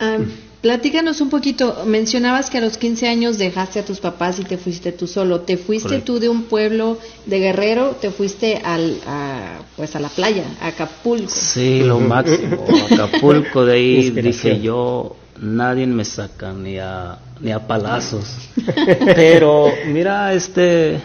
[0.00, 0.26] Um,
[0.60, 4.58] platícanos un poquito, mencionabas que a los 15 años dejaste a tus papás y te
[4.58, 5.40] fuiste tú solo.
[5.40, 6.14] ¿Te fuiste Correcto.
[6.14, 10.68] tú de un pueblo de Guerrero, te fuiste al, a, pues a la playa, a
[10.68, 11.30] Acapulco?
[11.30, 12.64] Sí, lo máximo.
[12.90, 18.24] Acapulco, de ahí dije yo, nadie me saca ni a, ni a palazos.
[19.14, 21.00] Pero mira, este,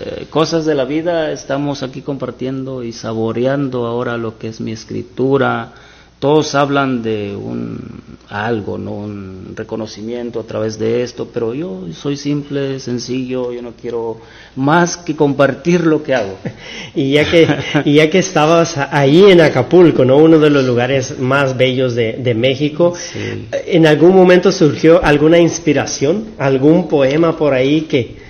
[0.00, 4.72] eh, cosas de la vida, estamos aquí compartiendo y saboreando ahora lo que es mi
[4.72, 5.72] escritura.
[6.18, 7.80] Todos hablan de un
[8.28, 13.72] algo, no un reconocimiento a través de esto, pero yo soy simple, sencillo, yo no
[13.72, 14.18] quiero
[14.54, 16.38] más que compartir lo que hago.
[16.94, 17.48] Y ya que,
[17.84, 20.16] y ya que estabas ahí en Acapulco, ¿no?
[20.18, 23.48] Uno de los lugares más bellos de, de México, Sí.
[23.66, 26.28] ¿en algún momento surgió alguna inspiración?
[26.38, 28.21] ¿Algún poema por ahí que,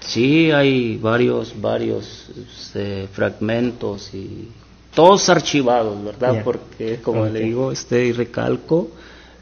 [0.00, 4.48] Sí, hay varios, varios este, fragmentos y
[4.94, 6.42] todos archivados, ¿verdad?
[6.42, 8.88] Porque, como le digo, este y recalco,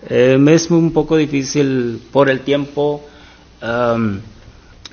[0.09, 3.03] eh, me es un poco difícil por el tiempo
[3.61, 4.21] am,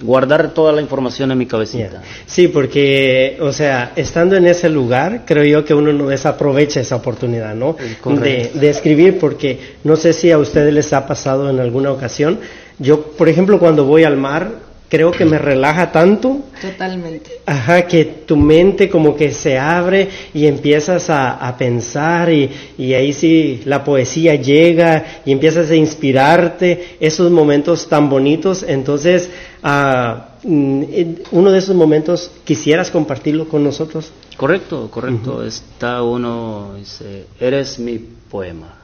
[0.01, 2.01] guardar toda la información en mi cabecita.
[2.25, 6.97] Sí, porque, o sea, estando en ese lugar, creo yo que uno no desaprovecha esa
[6.97, 7.73] oportunidad, ¿no?
[7.73, 8.59] De, correcto.
[8.59, 12.39] de escribir, porque no sé si a ustedes les ha pasado en alguna ocasión.
[12.79, 17.39] Yo, por ejemplo, cuando voy al mar, creo que me relaja tanto Totalmente.
[17.45, 22.93] Ajá, que tu mente como que se abre y empiezas a, a pensar y, y
[22.93, 28.63] ahí sí la poesía llega y empiezas a inspirarte, esos momentos tan bonitos.
[28.67, 29.29] Entonces,
[29.63, 34.11] eh, uno de esos momentos, ¿quisieras compartirlo con nosotros?
[34.37, 35.43] Correcto, correcto.
[35.43, 38.75] Está uno, dice, eres mi poema.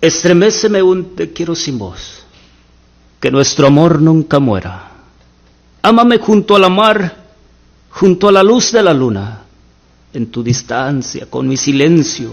[0.00, 2.24] Estreméceme un te quiero sin voz,
[3.20, 4.90] que nuestro amor nunca muera.
[5.82, 7.16] Ámame junto a la mar,
[7.90, 9.42] junto a la luz de la luna,
[10.12, 12.30] en tu distancia, con mi silencio.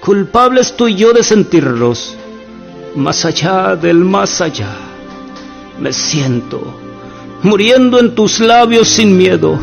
[0.00, 2.16] Culpable estoy yo de sentirlos,
[2.96, 4.74] más allá del más allá.
[5.80, 6.86] Me siento
[7.42, 9.58] muriendo en tus labios sin miedo,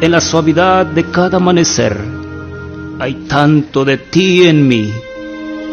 [0.00, 1.96] en la suavidad de cada amanecer.
[2.98, 4.92] Hay tanto de ti en mí,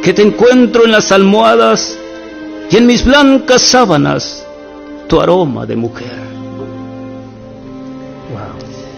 [0.04, 1.98] que te encuentro en las almohadas
[2.72, 4.46] y en mis blancas sábanas
[5.08, 6.26] tu aroma de mujer.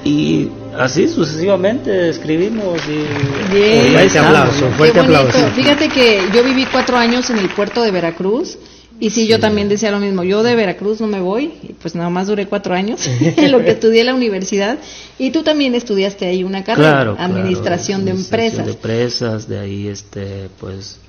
[0.04, 3.92] Y así sucesivamente escribimos y Bien.
[3.92, 4.28] Fuerte está.
[4.28, 5.38] aplauso, Qué fuerte aplauso.
[5.56, 8.58] Fíjate que yo viví cuatro años en el puerto de Veracruz
[9.00, 10.24] y sí, yo también decía lo mismo.
[10.24, 13.60] Yo de Veracruz no me voy, y pues nada más duré cuatro años en lo
[13.64, 14.78] que estudié en la universidad
[15.20, 18.66] y tú también estudiaste ahí una carrera, Claro, claro, administración de administración empresas.
[18.66, 21.00] de empresas, de ahí este, pues,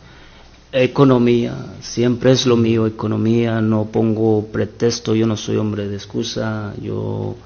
[0.73, 6.75] economía, siempre es lo mío, economía, no pongo pretexto, yo no soy hombre de excusa,
[6.81, 7.37] yo,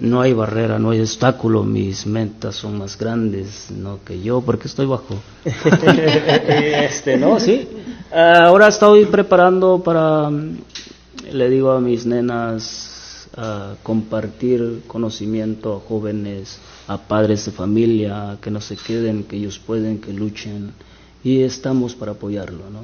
[0.00, 4.66] no hay barrera, no hay obstáculo, mis metas son más grandes, no que yo, porque
[4.66, 5.14] estoy bajo.
[5.44, 7.68] este, no, sí.
[8.12, 16.98] Ahora estoy preparando para, le digo a mis nenas, a compartir conocimiento a jóvenes, a
[16.98, 20.72] padres de familia, que no se queden, que ellos pueden, que luchen
[21.24, 22.80] y estamos para apoyarlo, ¿no?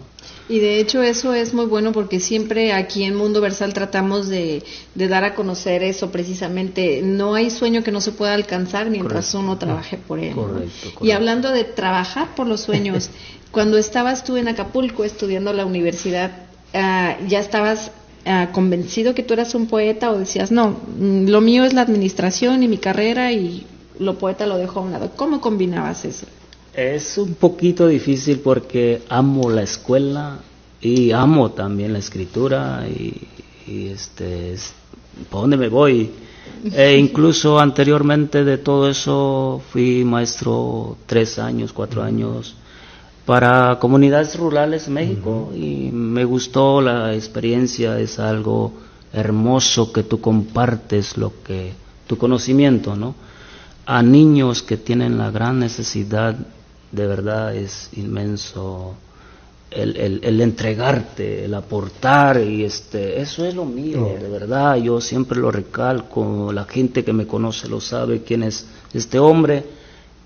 [0.49, 4.65] Y de hecho eso es muy bueno porque siempre aquí en Mundo Versal tratamos de,
[4.95, 7.03] de dar a conocer eso precisamente.
[7.03, 10.31] No hay sueño que no se pueda alcanzar mientras uno trabaje por él.
[10.31, 10.43] ¿no?
[10.43, 11.05] Correcto.
[11.05, 13.11] Y hablando de trabajar por los sueños,
[13.53, 16.33] cuando estabas tú en Acapulco estudiando la universidad,
[16.73, 17.93] ah, ¿ya estabas
[18.25, 21.83] ah, convencido que tú eras un poeta o decías, no, mm, lo mío es la
[21.83, 23.67] administración y mi carrera y
[23.99, 25.13] lo poeta lo dejo a un lado?
[25.15, 26.27] ¿Cómo combinabas eso?
[26.73, 30.39] Es un poquito difícil porque amo la escuela
[30.81, 33.27] y amo también la escritura y,
[33.67, 34.73] y este, es-
[35.31, 36.11] ¿para dónde me voy?
[36.73, 42.55] E incluso anteriormente de todo eso fui maestro tres años, cuatro años
[43.27, 48.73] para comunidades rurales en México y me gustó la experiencia, es algo
[49.13, 51.73] hermoso que tú compartes lo que
[52.07, 53.15] tu conocimiento, ¿no?
[53.87, 56.37] A niños que tienen la gran necesidad,
[56.93, 58.95] de verdad es inmenso
[59.71, 65.01] el, el- el entregarte, el aportar y este, eso es lo mío, de verdad, yo
[65.01, 69.65] siempre lo recalco, la gente que me conoce lo sabe quién es este hombre.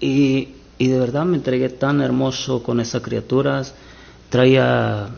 [0.00, 0.48] Y,
[0.78, 3.74] y de verdad me entregué tan hermoso con esas criaturas,
[4.30, 5.08] traía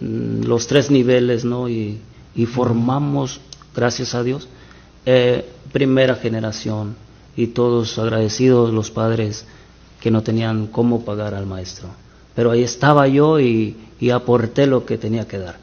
[0.00, 1.68] mm, los tres niveles, ¿no?
[1.68, 1.98] Y,
[2.34, 3.40] y formamos,
[3.74, 4.48] gracias a Dios,
[5.06, 6.96] eh, primera generación.
[7.36, 9.46] Y todos agradecidos los padres
[10.00, 11.88] que no tenían cómo pagar al maestro.
[12.34, 15.56] Pero ahí estaba yo y, y aporté lo que tenía que dar.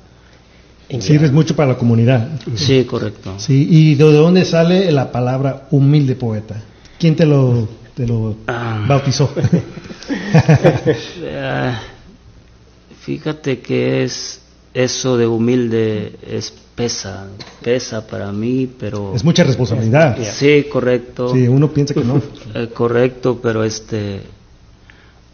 [1.00, 2.30] Sirves mucho para la comunidad.
[2.56, 3.34] Sí, correcto.
[3.38, 6.62] Sí, ¿y de dónde sale la palabra humilde poeta?
[7.00, 8.86] ¿Quién te lo, te lo Ah.
[8.88, 9.34] bautizó?
[11.22, 11.74] Eh,
[13.02, 14.42] fíjate que es
[14.76, 17.28] eso de humilde es pesa,
[17.64, 20.18] pesa para mí, pero es mucha responsabilidad.
[20.34, 21.34] Sí, correcto.
[21.34, 22.22] Sí, uno piensa que no.
[22.54, 24.22] Eh, correcto, pero este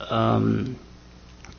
[0.10, 0.76] am,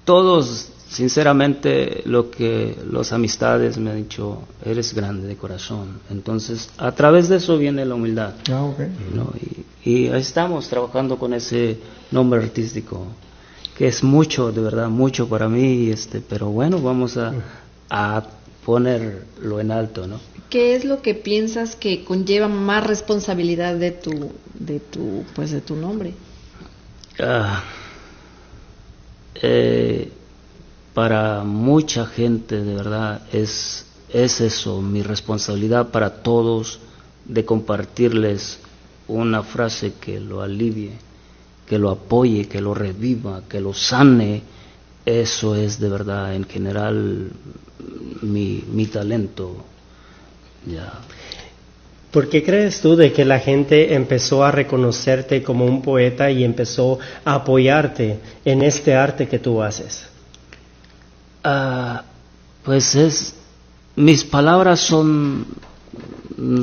[0.05, 6.01] todos sinceramente lo que los amistades me han dicho, eres grande de corazón.
[6.11, 8.35] Entonces, a través de eso viene la humildad.
[8.51, 8.71] Ah.
[9.85, 11.79] Y, estamos trabajando con ese
[12.11, 13.07] nombre artístico,
[13.77, 17.33] que es mucho, de verdad, mucho para mí, este, pero bueno, vamos a,
[17.95, 18.23] a
[18.65, 20.19] ponerlo en alto, ¿no?
[20.49, 25.61] ¿Qué es lo que piensas que conlleva más responsabilidad de tu, de tu, pues de
[25.61, 26.15] tu nombre?
[27.21, 27.63] Ah,
[29.35, 30.11] eh,
[30.95, 36.81] para mucha gente, de verdad, es, es eso, mi responsabilidad para todos
[37.27, 38.59] de compartirles
[39.07, 40.93] una frase que lo alivie,
[41.67, 44.43] que lo apoye, que lo reviva, que lo sane.
[45.05, 47.31] Eso es de verdad, en general,
[48.23, 49.57] mi, mi talento.
[50.67, 50.93] Ya.
[52.13, 56.45] ¿Por qué crees tú de que la gente empezó a reconocerte como un poeta y
[56.45, 60.07] empezó a apoyarte en este arte que tú haces?
[61.43, 62.05] Ah,
[62.63, 63.35] pues es,
[63.97, 65.47] mis palabras son,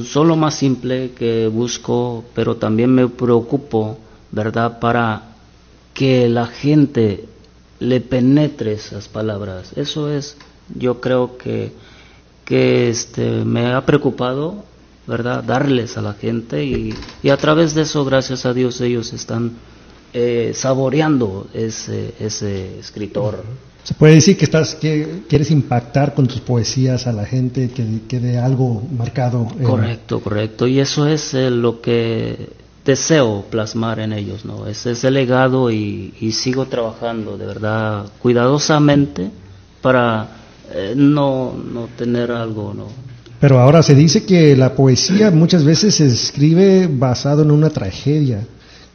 [0.06, 3.98] son lo más simple que busco, pero también me preocupo,
[4.32, 5.24] ¿verdad?, para
[5.94, 7.26] que la gente
[7.80, 9.72] le penetre esas palabras.
[9.76, 10.38] Eso es,
[10.76, 11.72] yo creo que,
[12.46, 14.64] que este, me ha preocupado,
[15.08, 19.14] ¿verdad?, darles a la gente y, y a través de eso, gracias a Dios, ellos
[19.14, 19.54] están
[20.14, 23.44] eh, saboreando ese, ese escritor.
[23.84, 28.02] Se puede decir que estás que quieres impactar con tus poesías a la gente, que
[28.08, 29.48] quede algo marcado.
[29.64, 30.68] Correcto, correcto.
[30.68, 32.50] Y eso es eh, lo que
[32.90, 34.68] deseo plasmar en ellos, ¿no?
[34.68, 39.30] Ese es el legado y, y sigo trabajando de verdad cuidadosamente
[39.82, 40.28] para
[40.74, 42.86] eh, no, no tener algo, ¿no?
[43.40, 48.40] Pero ahora se dice que la poesía muchas veces se escribe basado en una tragedia.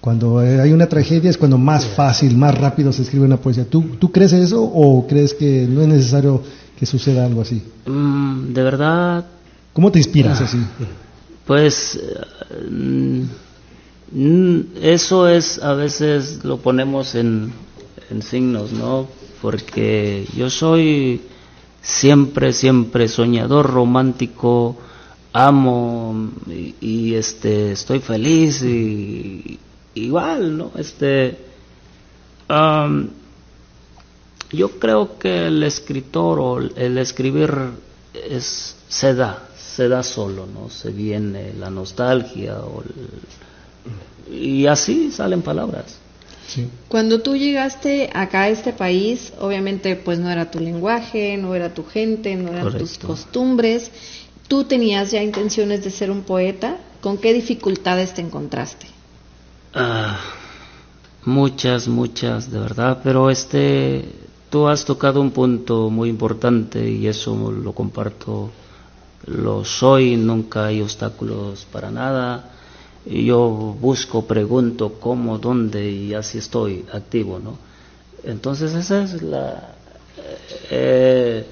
[0.00, 3.64] Cuando eh, hay una tragedia es cuando más fácil, más rápido se escribe una poesía.
[3.64, 6.42] ¿Tú, ¿Tú crees eso o crees que no es necesario
[6.78, 7.62] que suceda algo así?
[7.86, 9.24] Mm, de verdad,
[9.72, 10.44] ¿Cómo te inspiras Ah.
[10.44, 10.58] así?
[11.46, 11.98] pues
[12.70, 13.22] mm,
[14.12, 17.52] eso es a veces lo ponemos en,
[18.10, 19.08] en signos, ¿no?
[19.42, 21.20] Porque yo soy
[21.82, 24.76] siempre, siempre soñador, romántico,
[25.32, 26.30] amo
[26.80, 29.58] y, este estoy feliz y
[29.94, 30.70] igual, ¿no?
[30.76, 31.38] Este
[34.52, 37.52] yo creo que el escritor o el escribir
[38.14, 40.70] es se da, se da solo, ¿no?
[40.70, 43.43] Se viene la nostalgia o el-
[44.30, 45.98] y así salen palabras.
[46.46, 46.68] Sí.
[46.88, 51.72] Cuando tú llegaste acá a este país, obviamente pues no era tu lenguaje, no era
[51.72, 53.90] tu gente, no eran tus costumbres,
[54.48, 56.76] ¿Tú tenías ya intenciones de ser un poeta?
[57.00, 58.86] ¿Con qué dificultades te encontraste?
[59.72, 60.20] Ah,
[61.24, 64.04] muchas, muchas, de verdad, pero este,
[64.50, 68.50] tú has tocado un punto muy importante y eso lo comparto.
[69.26, 72.50] Lo soy, nunca hay obstáculos para nada.
[73.06, 77.58] Yo busco, pregunto cómo, dónde y así estoy activo, ¿no?
[78.24, 79.74] Entonces esa es la,
[80.70, 81.44] eh,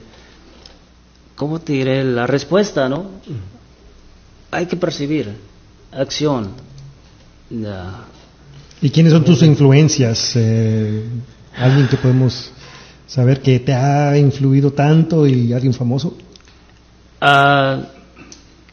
[1.37, 2.05] ¿cómo te diré?
[2.05, 3.07] La respuesta, ¿no?
[4.51, 5.31] Hay que percibir
[5.93, 6.51] acción.
[8.81, 10.33] ¿Y quiénes son tus influencias?
[10.37, 11.05] Eh,
[11.55, 12.51] ¿Alguien que podemos
[13.07, 16.17] saber que te ha influido tanto y alguien famoso?
[17.21, 17.83] Ah,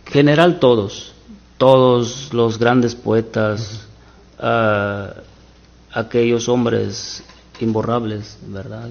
[0.05, 1.13] general todos,
[1.59, 3.81] todos los grandes poetas,
[4.39, 5.13] ah,
[5.91, 7.21] aquellos hombres
[7.59, 8.89] imborrables, ¿verdad?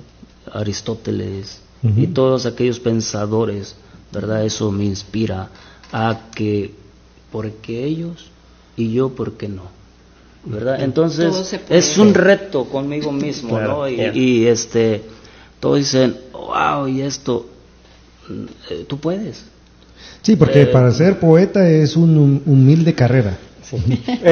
[0.53, 1.62] Aristóteles
[1.97, 3.75] y todos aquellos pensadores,
[4.12, 4.45] ¿verdad?
[4.45, 5.49] Eso me inspira
[5.93, 6.75] a que,
[7.33, 8.31] porque ellos
[8.77, 9.62] y yo, ¿por qué no?
[10.45, 10.83] ¿Verdad?
[10.83, 13.89] Entonces, es un reto conmigo mismo, Claro, ¿no?
[13.89, 14.14] Y, yeah.
[14.14, 15.03] y, este,
[15.61, 17.47] todos dicen, wow, y esto,
[18.29, 19.45] mm, eh, tú puedes.
[20.22, 23.38] Sí, porque Eh, para ser poeta es un hum- humilde carrera.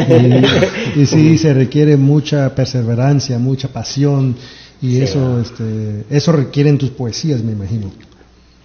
[0.08, 4.34] Y, y sí, se requiere mucha perseverancia, mucha pasión
[4.80, 7.92] y eso, este, eso requieren tus poesías, me imagino.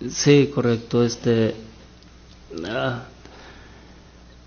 [0.10, 1.04] Sí, correcto.
[1.04, 1.56] Este,
[2.66, 3.06] ah,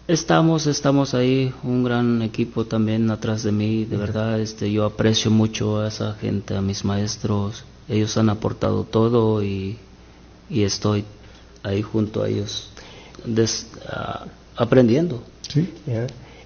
[0.06, 3.84] estamos, estamos ahí, un gran equipo también atrás de mí.
[3.84, 7.64] De verdad, este, yo aprecio mucho a esa gente, a mis maestros.
[7.88, 9.78] Ellos han aportado todo y,
[10.50, 11.04] y estoy
[11.64, 12.68] ahí junto a ellos,
[13.24, 14.24] des- ah,
[14.56, 15.20] aprendiendo.
[15.48, 15.68] Sí.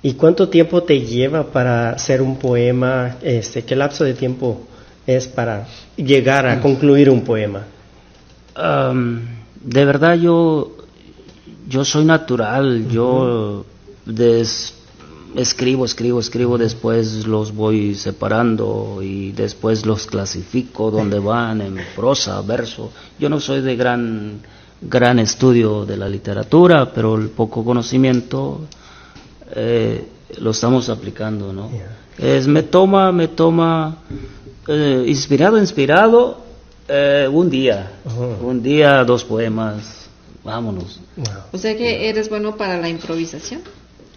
[0.03, 3.17] ¿Y cuánto tiempo te lleva para hacer un poema?
[3.21, 4.61] Este, ¿Qué lapso de tiempo
[5.07, 5.67] es para
[5.97, 7.65] llegar a concluir un poema?
[8.55, 9.21] Am,
[9.63, 10.73] de verdad yo
[11.69, 13.65] yo soy natural, yo
[14.07, 14.75] des-
[15.37, 22.41] escribo, escribo, escribo, después los voy separando y después los clasifico donde van en prosa,
[22.43, 22.91] verso.
[23.19, 24.41] Yo no soy de gran
[24.81, 28.61] gran estudio de la literatura, pero el poco conocimiento
[29.55, 30.07] eh,
[30.39, 31.71] lo estamos aplicando, ¿no?
[32.17, 33.99] Es me toma, me toma
[34.67, 36.39] eh, inspirado, inspirado
[36.89, 37.93] eh, un día,
[38.43, 40.09] un día dos poemas,
[40.45, 41.01] vámonos.
[41.53, 43.63] O sea que eres bueno para la improvisación.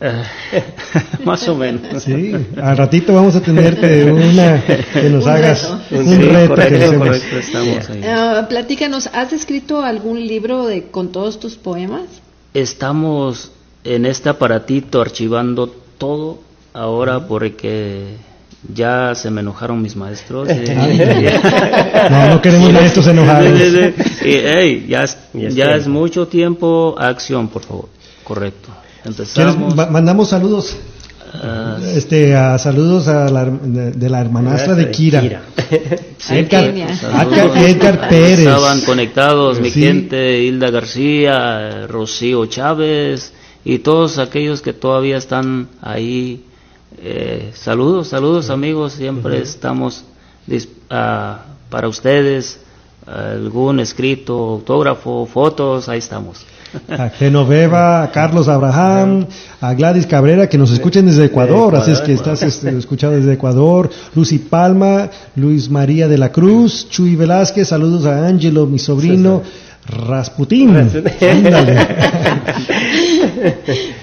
[0.01, 0.23] Eh,
[1.25, 2.01] más o menos.
[2.03, 5.99] Sí, al ratito vamos a tenerte una que nos Un hagas reto.
[6.01, 8.01] un Sí, reto que correcto, estamos ahí.
[8.07, 12.05] Ah, platícanos, ¿has escrito algún libro de con todos tus poemas?
[12.53, 13.51] Estamos
[13.83, 16.39] en este aparatito archivando todo
[16.73, 18.15] ahora porque
[18.73, 20.49] ya se me enojaron mis maestros.
[20.51, 23.59] y- No, no queremos maestros enojados.
[23.59, 23.93] Y,
[24.25, 27.89] hey, ya ya es mucho tiempo, acción, por favor.
[28.23, 28.69] Correcto.
[29.03, 29.75] ¿Quieres- Empezamos.
[29.75, 30.75] ma- mandamos saludos.
[31.33, 35.21] ah, Este, a saludos a la, de, de la hermanastra de Kira.
[36.17, 36.65] sí, Edgar.
[36.65, 38.39] Edgar, Edgar Pérez.
[38.39, 39.81] Estaban conectados mi Sí.
[39.81, 43.33] gente, Hilda García, Rocío Chávez
[43.63, 46.45] y todos aquellos que todavía están ahí.
[47.01, 50.03] Eh, saludos, saludos amigos, siempre estamos
[50.47, 52.59] dis- ah, para ustedes.
[53.07, 56.45] Algún escrito, autógrafo, fotos, ahí estamos.
[56.89, 59.25] A Genoveva, a Carlos Abraham,
[59.59, 63.33] a Gladys Cabrera, que nos escuchen desde Ecuador, así es que estás este, escuchado desde
[63.33, 69.41] Ecuador, Lucy Palma, Luis María de la Cruz, Chuy Velázquez, saludos a Ángelo, mi sobrino,
[69.85, 70.77] Rasputín.
[70.77, 71.77] Ándale.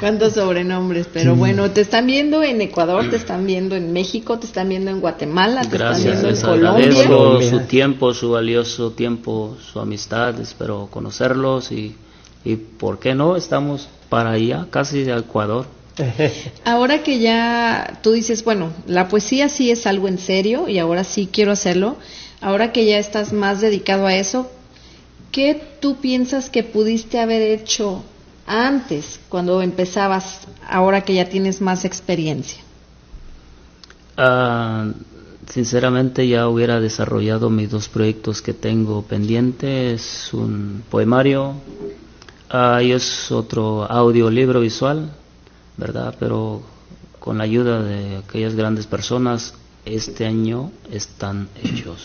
[0.00, 1.08] ¿Cuántos sobrenombres?
[1.12, 4.90] Pero bueno, te están viendo en Ecuador, te están viendo en México, te están viendo
[4.90, 6.86] en Guatemala, te Gracias, están viendo les en Colombia.
[6.86, 7.50] agradezco Colombia.
[7.50, 11.94] su tiempo, su valioso tiempo, su amistad, espero conocerlos y,
[12.48, 13.36] y ¿por qué no?
[13.36, 15.66] Estamos para allá, casi de Ecuador.
[16.64, 21.04] Ahora que ya tú dices, bueno, la poesía sí es algo en serio y ahora
[21.04, 21.96] sí quiero hacerlo,
[22.40, 24.50] ahora que ya estás más dedicado a eso,
[25.30, 28.02] ¿qué tú piensas que pudiste haber hecho
[28.46, 32.62] antes, cuando empezabas, ahora que ya tienes más experiencia?
[34.16, 34.90] Ah,
[35.52, 41.56] sinceramente ya hubiera desarrollado mis dos proyectos que tengo pendientes, un poemario
[42.50, 45.10] ah, y es otro audiolibro visual,
[45.76, 46.14] ¿verdad?
[46.18, 46.62] Pero
[47.18, 52.04] con la ayuda de aquellas grandes personas, este año están hechos.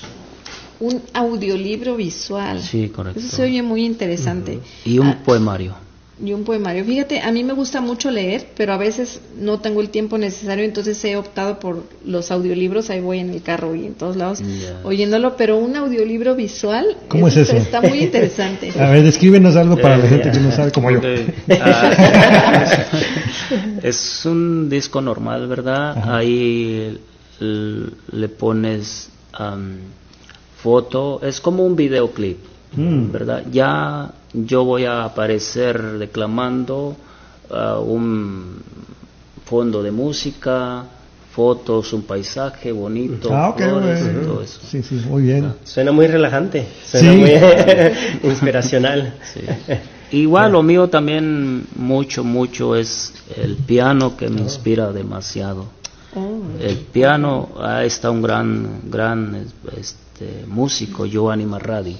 [0.79, 2.61] Un audiolibro visual.
[2.61, 3.19] Sí, correcto.
[3.19, 4.59] Eso se oye muy interesante.
[4.85, 5.75] Y un Ah, poemario.
[6.23, 6.85] Y un poemario.
[6.85, 10.63] Fíjate, a mí me gusta mucho leer, pero a veces no tengo el tiempo necesario,
[10.63, 14.39] entonces he optado por los audiolibros, ahí voy en el carro y en todos lados
[14.83, 17.55] oyéndolo, pero un audiolibro visual ¿Cómo es eso?
[17.57, 18.71] está muy interesante.
[18.79, 20.99] A ver, descríbenos algo para la Eh, gente que no sabe como yo.
[21.59, 22.73] Ah,
[23.81, 25.97] es un disco normal, ¿verdad?
[26.15, 26.97] Ahí
[27.39, 29.77] le pones am,
[30.61, 32.37] foto, es como un videoclip.
[32.75, 33.43] ¿Verdad?
[33.51, 36.95] Ya yo voy a aparecer declamando
[37.51, 38.57] ah, un
[39.45, 40.83] fondo de música,
[41.31, 44.21] fotos, un paisaje bonito, Ah, ok, flores, bueno.
[44.21, 44.59] y todo eso.
[44.67, 45.53] Sí, sí, muy bien.
[45.63, 47.17] Suena muy relajante, suena Sí.
[47.17, 47.31] muy
[48.29, 49.13] inspiracional.
[49.33, 49.41] Sí.
[50.17, 55.65] Igual lo mío también mucho, mucho es el piano que me inspira demasiado.
[56.59, 59.47] El piano, ahí está un gran, gran
[59.77, 61.97] este, músico, Giovanni Marradi.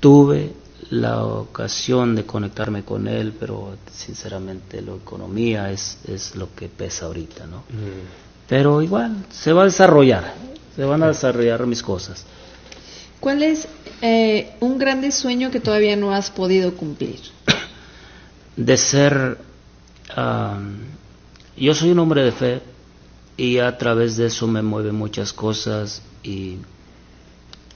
[0.00, 0.52] Tuve
[0.90, 7.06] la ocasión de conectarme con él, pero sinceramente la economía es, es lo que pesa
[7.06, 7.62] ahorita, ¿no?
[8.48, 10.34] Pero igual, se va a desarrollar,
[10.76, 12.24] se van a desarrollar mis cosas.
[13.20, 13.68] ¿Cuál es
[14.00, 17.20] eh, un grande sueño que todavía no has podido cumplir?
[18.56, 19.38] de ser,
[20.14, 20.78] am,
[21.56, 22.60] yo soy un hombre de fe
[23.36, 26.58] y a través de eso me mueven muchas cosas y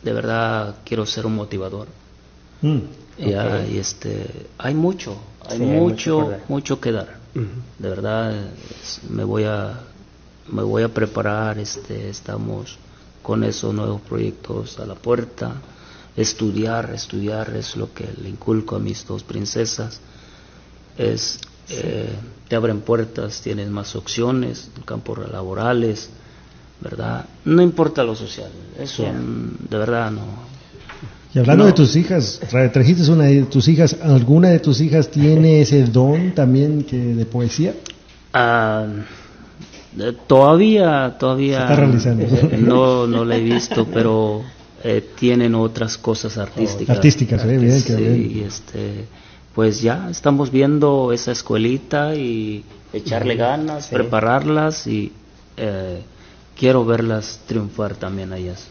[0.02, 1.88] de verdad quiero ser un motivador.
[2.62, 2.78] Mm.
[3.18, 3.70] Ya, Ok.
[3.72, 4.26] y este,
[4.59, 5.16] hay mucho,
[5.48, 6.80] hay Sí, hay mucho mucho, dar.
[6.80, 7.16] que dar.
[7.78, 9.80] De verdad, es- me voy a,
[10.50, 12.78] me voy a preparar, este, estamos
[13.22, 15.54] con esos nuevos proyectos a la puerta.
[16.16, 20.00] Estudiar, estudiar es lo que le inculco a mis dos princesas.
[20.96, 21.38] Es,
[21.71, 22.09] eh,
[22.49, 26.11] te abren puertas, tienes más opciones, en campos laborales,
[26.81, 27.25] ¿verdad?
[27.45, 30.23] No importa lo social, eso mm, de verdad no,
[31.35, 31.69] Y hablando No.
[31.69, 35.85] de tus hijas, tra- trajiste una de tus hijas, ¿alguna de tus hijas tiene ese
[35.85, 37.75] don también que de poesía?
[38.33, 38.87] Ah,
[39.99, 42.25] eh, todavía, todavía Se está realizando.
[42.25, 44.43] eh, no, no la he visto, pero
[44.85, 46.97] eh, tienen otras cosas artísticas.
[46.97, 48.31] Artísticas, eh, bien, Sí, bien.
[48.37, 49.07] y este,
[49.57, 53.94] pues ya estamos viendo esa escuelita y echarle ganas, Sí.
[53.94, 55.12] prepararlas y
[55.57, 56.02] eh,
[56.54, 58.66] quiero verlas triunfar también a ellas.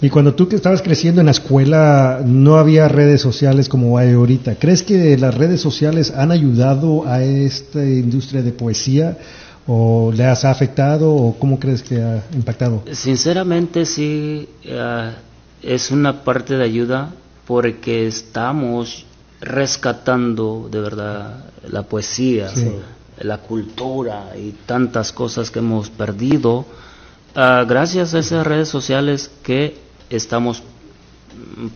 [0.00, 4.12] Y cuando tú que estabas creciendo en la escuela no había redes sociales como hay
[4.12, 4.54] ahorita.
[4.60, 9.18] ¿Crees que las redes sociales han ayudado a esta industria de poesía
[9.66, 12.84] o le has afectado o cómo crees que ha impactado?
[12.92, 15.10] Sinceramente sí, eh,
[15.64, 17.12] es una parte de ayuda
[17.44, 19.04] porque estamos
[19.42, 22.70] rescatando de verdad la poesía, Sí.
[23.20, 26.64] la cultura y tantas cosas que hemos perdido
[27.34, 29.76] ah, gracias a esas redes sociales que
[30.10, 30.62] estamos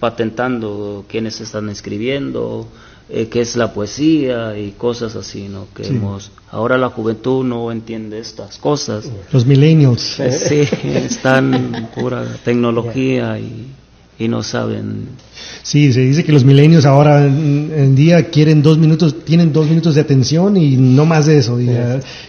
[0.00, 2.68] patentando quienes están escribiendo,
[3.08, 5.66] eh, qué es la poesía y cosas así, ¿no?
[5.74, 5.90] Que Sí.
[5.96, 9.10] hemos, ahora la juventud no entiende estas cosas.
[9.32, 10.00] Los millennials.
[10.30, 13.68] Sí, están pura tecnología y,
[14.18, 15.08] y no saben.
[15.68, 19.96] Sí, se dice que los milenios ahora en, día quieren dos minutos, tienen dos minutos
[19.96, 21.60] de atención y no más de eso.
[21.60, 21.68] Y,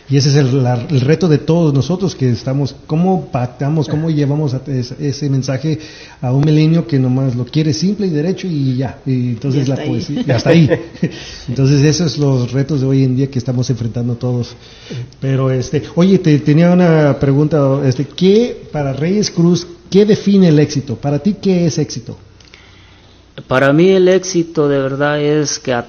[0.09, 4.09] y ese es el, la- el reto de todos nosotros que estamos, cómo pactamos, cómo
[4.09, 5.77] llevamos a- ese, ese mensaje
[6.19, 8.97] a un milenio que nomás lo quiere simple y derecho y ya.
[9.05, 10.67] Y entonces Y la poesía, y hasta ahí.
[11.47, 14.55] entonces esos son los retos de hoy en día que estamos enfrentando todos.
[15.21, 20.57] Pero este, oye, te tenía una pregunta, este, ¿qué para Reyes Cruz, qué define el
[20.57, 20.95] éxito?
[20.95, 22.17] Para ti, ¿qué es éxito?
[23.45, 25.85] Para mí el éxito de verdad es que a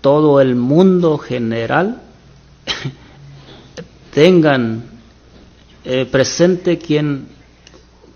[0.00, 2.02] todo el mundo general
[4.14, 4.84] tengan
[5.84, 7.28] eh, presente quién,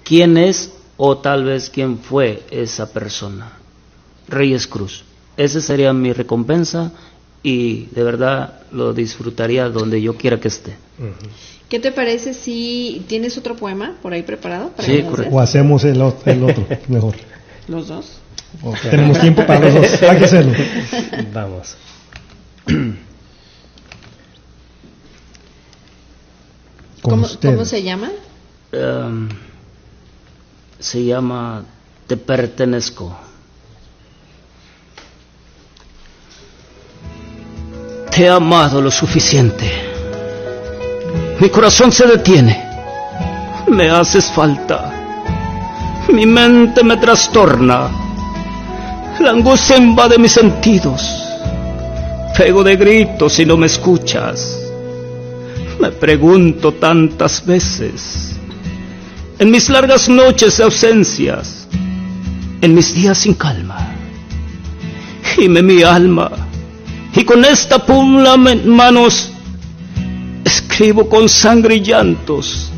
[0.02, 3.52] quién es o tal vez quién fue esa persona.
[4.28, 5.04] Reyes Cruz.
[5.36, 6.92] Esa sería mi recompensa
[7.42, 10.76] y de verdad lo disfrutaría donde yo quiera que esté.
[11.68, 14.70] ¿Qué te parece si tienes otro poema por ahí preparado?
[14.70, 15.34] Para Sí, correcto.
[15.34, 15.96] O hacemos el,
[16.26, 17.14] el otro, mejor.
[17.68, 18.20] Los dos.
[18.90, 20.02] Tenemos tiempo para los dos.
[20.02, 20.52] Hay que hacerlo.
[21.32, 21.76] Vamos.
[22.64, 22.98] Con
[27.02, 27.50] ¿Cómo, usted.
[27.52, 28.10] cómo se llama?
[28.72, 29.28] Em,
[30.78, 31.64] se llama
[32.06, 33.14] Te pertenezco.
[38.10, 39.70] Te he amado lo suficiente.
[41.40, 42.64] Mi corazón se detiene.
[43.68, 44.90] Me haces falta.
[46.08, 48.03] Mi mente me trastorna.
[49.20, 51.02] La angustia invade mis sentidos.
[52.36, 54.60] Pego de gritos si no me escuchas.
[55.80, 58.36] Me pregunto tantas veces,
[59.38, 61.66] en mis largas noches de ausencias,
[62.60, 63.94] en mis días sin calma,
[65.34, 66.30] gime mi alma
[67.16, 69.30] Y con esta pula en manos
[70.44, 72.70] escribo con sangre y llantos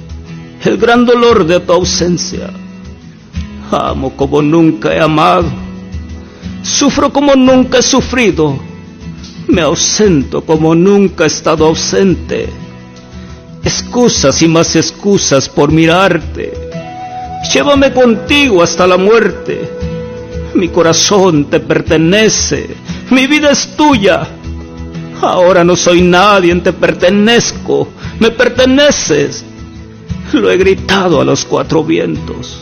[0.62, 2.50] el gran dolor de tu ausencia.
[3.70, 5.50] Amo como nunca he amado,
[6.66, 8.58] sufro como nunca he sufrido,
[9.48, 12.48] me ausento como nunca he estado ausente.
[13.62, 16.52] Excusas y más excusas por mirarte.
[17.52, 19.70] Llévame contigo hasta la muerte.
[20.54, 22.68] Mi corazón te pertenece,
[23.10, 24.26] mi vida es tuya.
[25.22, 27.88] Ahora no soy nadie, te pertenezco,
[28.18, 29.44] me perteneces.
[30.32, 32.58] Lo he gritado a los cuatro vientos.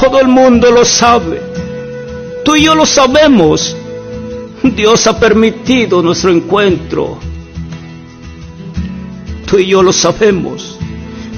[0.00, 1.40] Todo el mundo lo sabe.
[2.48, 3.76] Tú y yo lo sabemos.
[4.74, 7.18] Dios ha permitido nuestro encuentro.
[9.44, 10.78] Tú y yo lo sabemos.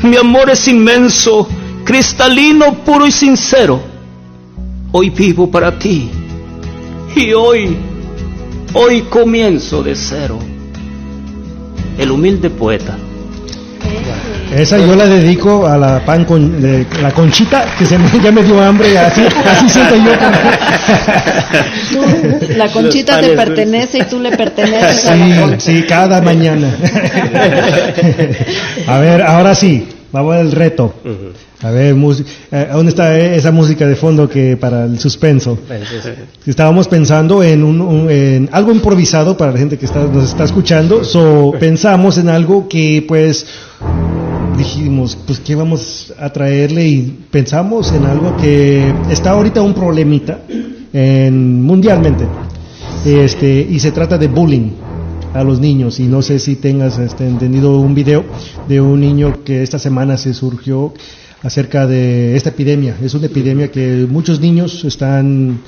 [0.04, 1.48] Mi amor es inmenso,
[1.82, 3.82] cristalino, puro y sincero.
[4.92, 6.08] Hoy vivo para ti.
[7.16, 7.76] Y hoy,
[8.74, 10.38] hoy comienzo de cero.
[11.98, 12.96] El humilde poeta.
[14.56, 18.32] Esa yo la dedico a la pan con de- la conchita que se me, ya
[18.32, 20.10] me dio hambre así así siento yo.
[21.92, 25.60] Tú, la conchita te pertenece y tú le perteneces a la sí, concha.
[25.60, 26.68] sí cada mañana.
[28.86, 30.94] A ver ahora sí vamos al reto.
[31.62, 32.28] A ver música
[32.72, 35.58] dónde está esa música de fondo que para el suspenso
[36.46, 40.44] Estábamos pensando en, un, un- en algo improvisado para la gente que está, nos está
[40.44, 41.04] escuchando.
[41.04, 43.46] So, pensamos en algo que, pues,
[44.60, 46.86] dijimos, pues, ¿qué vamos a traerle?
[46.86, 50.40] Y pensamos en algo que está ahorita un problemita
[50.92, 52.26] en, mundialmente.
[53.04, 54.70] Este, y se trata de bullying
[55.32, 55.98] a los niños.
[55.98, 58.24] Y no sé si tengas este, entendido un video
[58.68, 60.92] de un niño que esta semana se surgió
[61.42, 62.96] acerca de esta epidemia.
[63.02, 65.58] Es una epidemia que muchos niños están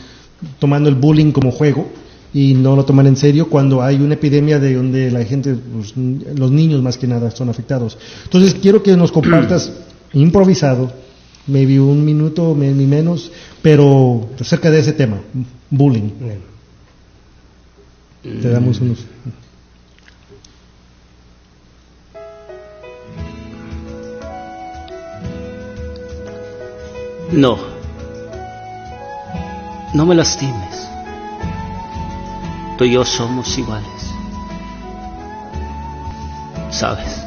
[0.58, 1.88] tomando el bullying como juego
[2.34, 5.94] y no lo toman en serio cuando hay una epidemia de donde la gente, pues,
[5.96, 7.98] los niños más que nada son afectados.
[8.24, 9.72] Entonces quiero que nos compartas
[10.14, 10.92] improvisado,
[11.46, 13.30] maybe un minuto, ni menos,
[13.60, 15.20] pero acerca de ese tema,
[15.70, 16.10] bullying.
[18.22, 19.04] Te damos unos.
[27.32, 27.58] No.
[29.94, 30.91] No me lastimes.
[32.82, 34.10] Tú y yo somos iguales.
[36.72, 37.24] ¿Sabes?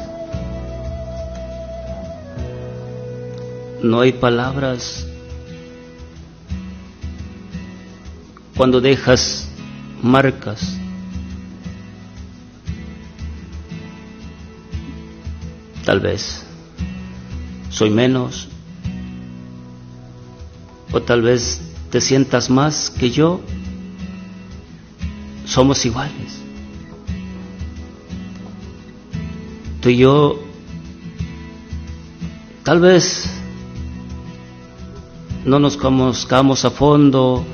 [3.82, 5.06] No hay palabras
[8.54, 9.48] cuando dejas
[10.02, 10.76] marcas.
[15.86, 16.44] Tal vez
[17.70, 18.48] soy menos
[20.92, 23.40] o tal vez te sientas más que yo,
[25.46, 26.42] somos iguales.
[29.80, 30.38] Tú y yo,
[32.64, 33.30] tal vez
[35.44, 37.44] no nos conozcamos a fondo,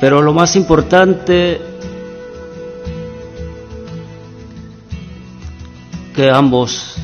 [0.00, 1.60] pero lo más importante
[6.14, 6.94] que ambos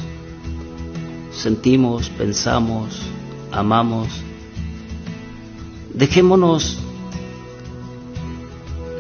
[1.33, 3.01] sentimos, pensamos,
[3.51, 4.09] amamos,
[5.95, 6.79] dejémonos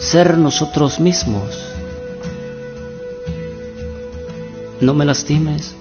[0.01, 1.57] ser nosotros mismos.
[4.80, 5.76] No me lastimes.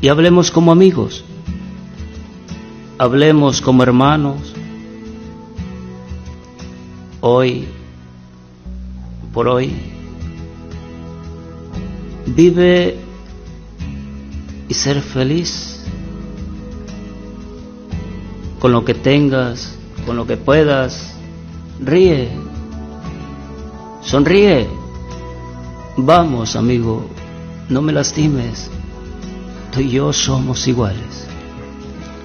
[0.00, 1.24] Y hablemos como amigos.
[2.98, 4.52] Hablemos como hermanos.
[7.20, 7.68] Hoy,
[9.32, 9.72] por hoy,
[12.26, 12.98] vive
[14.68, 15.84] y ser feliz
[18.58, 21.12] con lo que tengas, con lo que puedas.
[21.84, 22.30] Ríe,
[24.02, 24.68] sonríe.
[25.96, 27.04] Vamos, amigo,
[27.68, 28.70] no me lastimes.
[29.72, 31.26] Tú y yo somos iguales.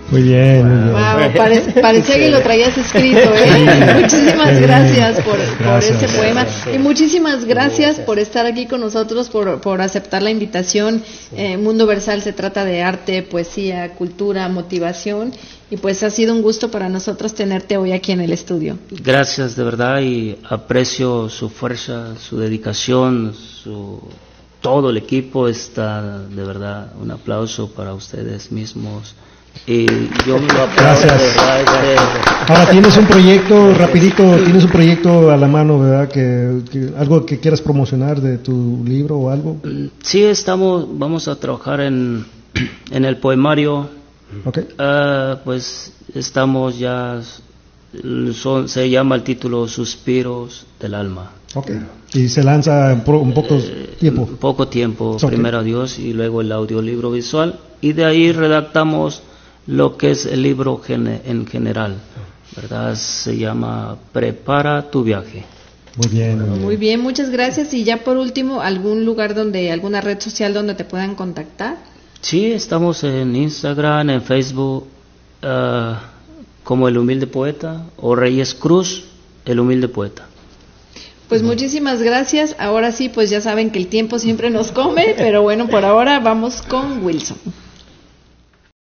[0.10, 0.92] Muy bien, muy bien.
[0.94, 3.96] Wow, pare- parecía que lo traías escrito, ¿eh?
[4.02, 6.02] Muchísimas gracias por, por Gracias.
[6.04, 11.04] ese poema y muchísimas gracias por estar aquí con nosotros, por, por aceptar la invitación.
[11.36, 15.34] Eh, Mundo Versal se trata de arte, poesía, cultura, motivación
[15.70, 18.78] y pues ha sido un gusto para nosotros tenerte hoy aquí en el estudio.
[18.90, 24.00] Gracias de verdad y aprecio su fuerza, su dedicación, su
[24.62, 29.14] todo el equipo está de verdad un aplauso para ustedes mismos
[29.66, 29.86] y
[30.26, 31.36] yo me lo Gracias.
[32.48, 36.08] Ahora tienes un proyecto, rapidito, tienes un proyecto a la mano, ¿verdad?
[36.10, 39.58] Que, que- algo que quieras promocionar de tu libro o algo.
[40.02, 42.26] Sí, estamos, vamos a trabajar en,
[42.92, 43.90] en el poemario.
[44.46, 44.60] Ok.
[44.78, 47.20] Ah, pues estamos ya,
[48.34, 51.32] son- se llama el título Suspiros del Alma.
[51.56, 51.72] Ok.
[52.14, 53.58] Y se lanza por un poco
[54.00, 54.26] tiempo.
[54.40, 57.60] Poco tiempo, primero Dios y luego el audiolibro visual.
[57.82, 59.22] Y de ahí redactamos
[59.68, 61.98] lo que es el libro gene- en general.
[62.56, 62.96] ¿Verdad?
[62.96, 65.44] Se llama Prepara tu viaje.
[65.98, 66.40] Muy bien.
[66.40, 66.62] muy bien.
[66.64, 67.74] Muy bien, muchas gracias.
[67.74, 71.78] Y ya por último, algún lugar donde, alguna red social donde te puedan contactar.
[72.22, 74.88] Sí, estamos en Instagram, en Facebook,
[75.44, 76.02] ah,
[76.64, 79.04] como El Humilde Poeta, o Reyes Cruz,
[79.46, 80.26] El Humilde Poeta.
[81.30, 82.56] Pues muchísimas gracias.
[82.58, 86.20] Ahora sí, pues ya saben que el tiempo siempre nos come, pero bueno, por ahora
[86.22, 87.38] vamos con Wilson.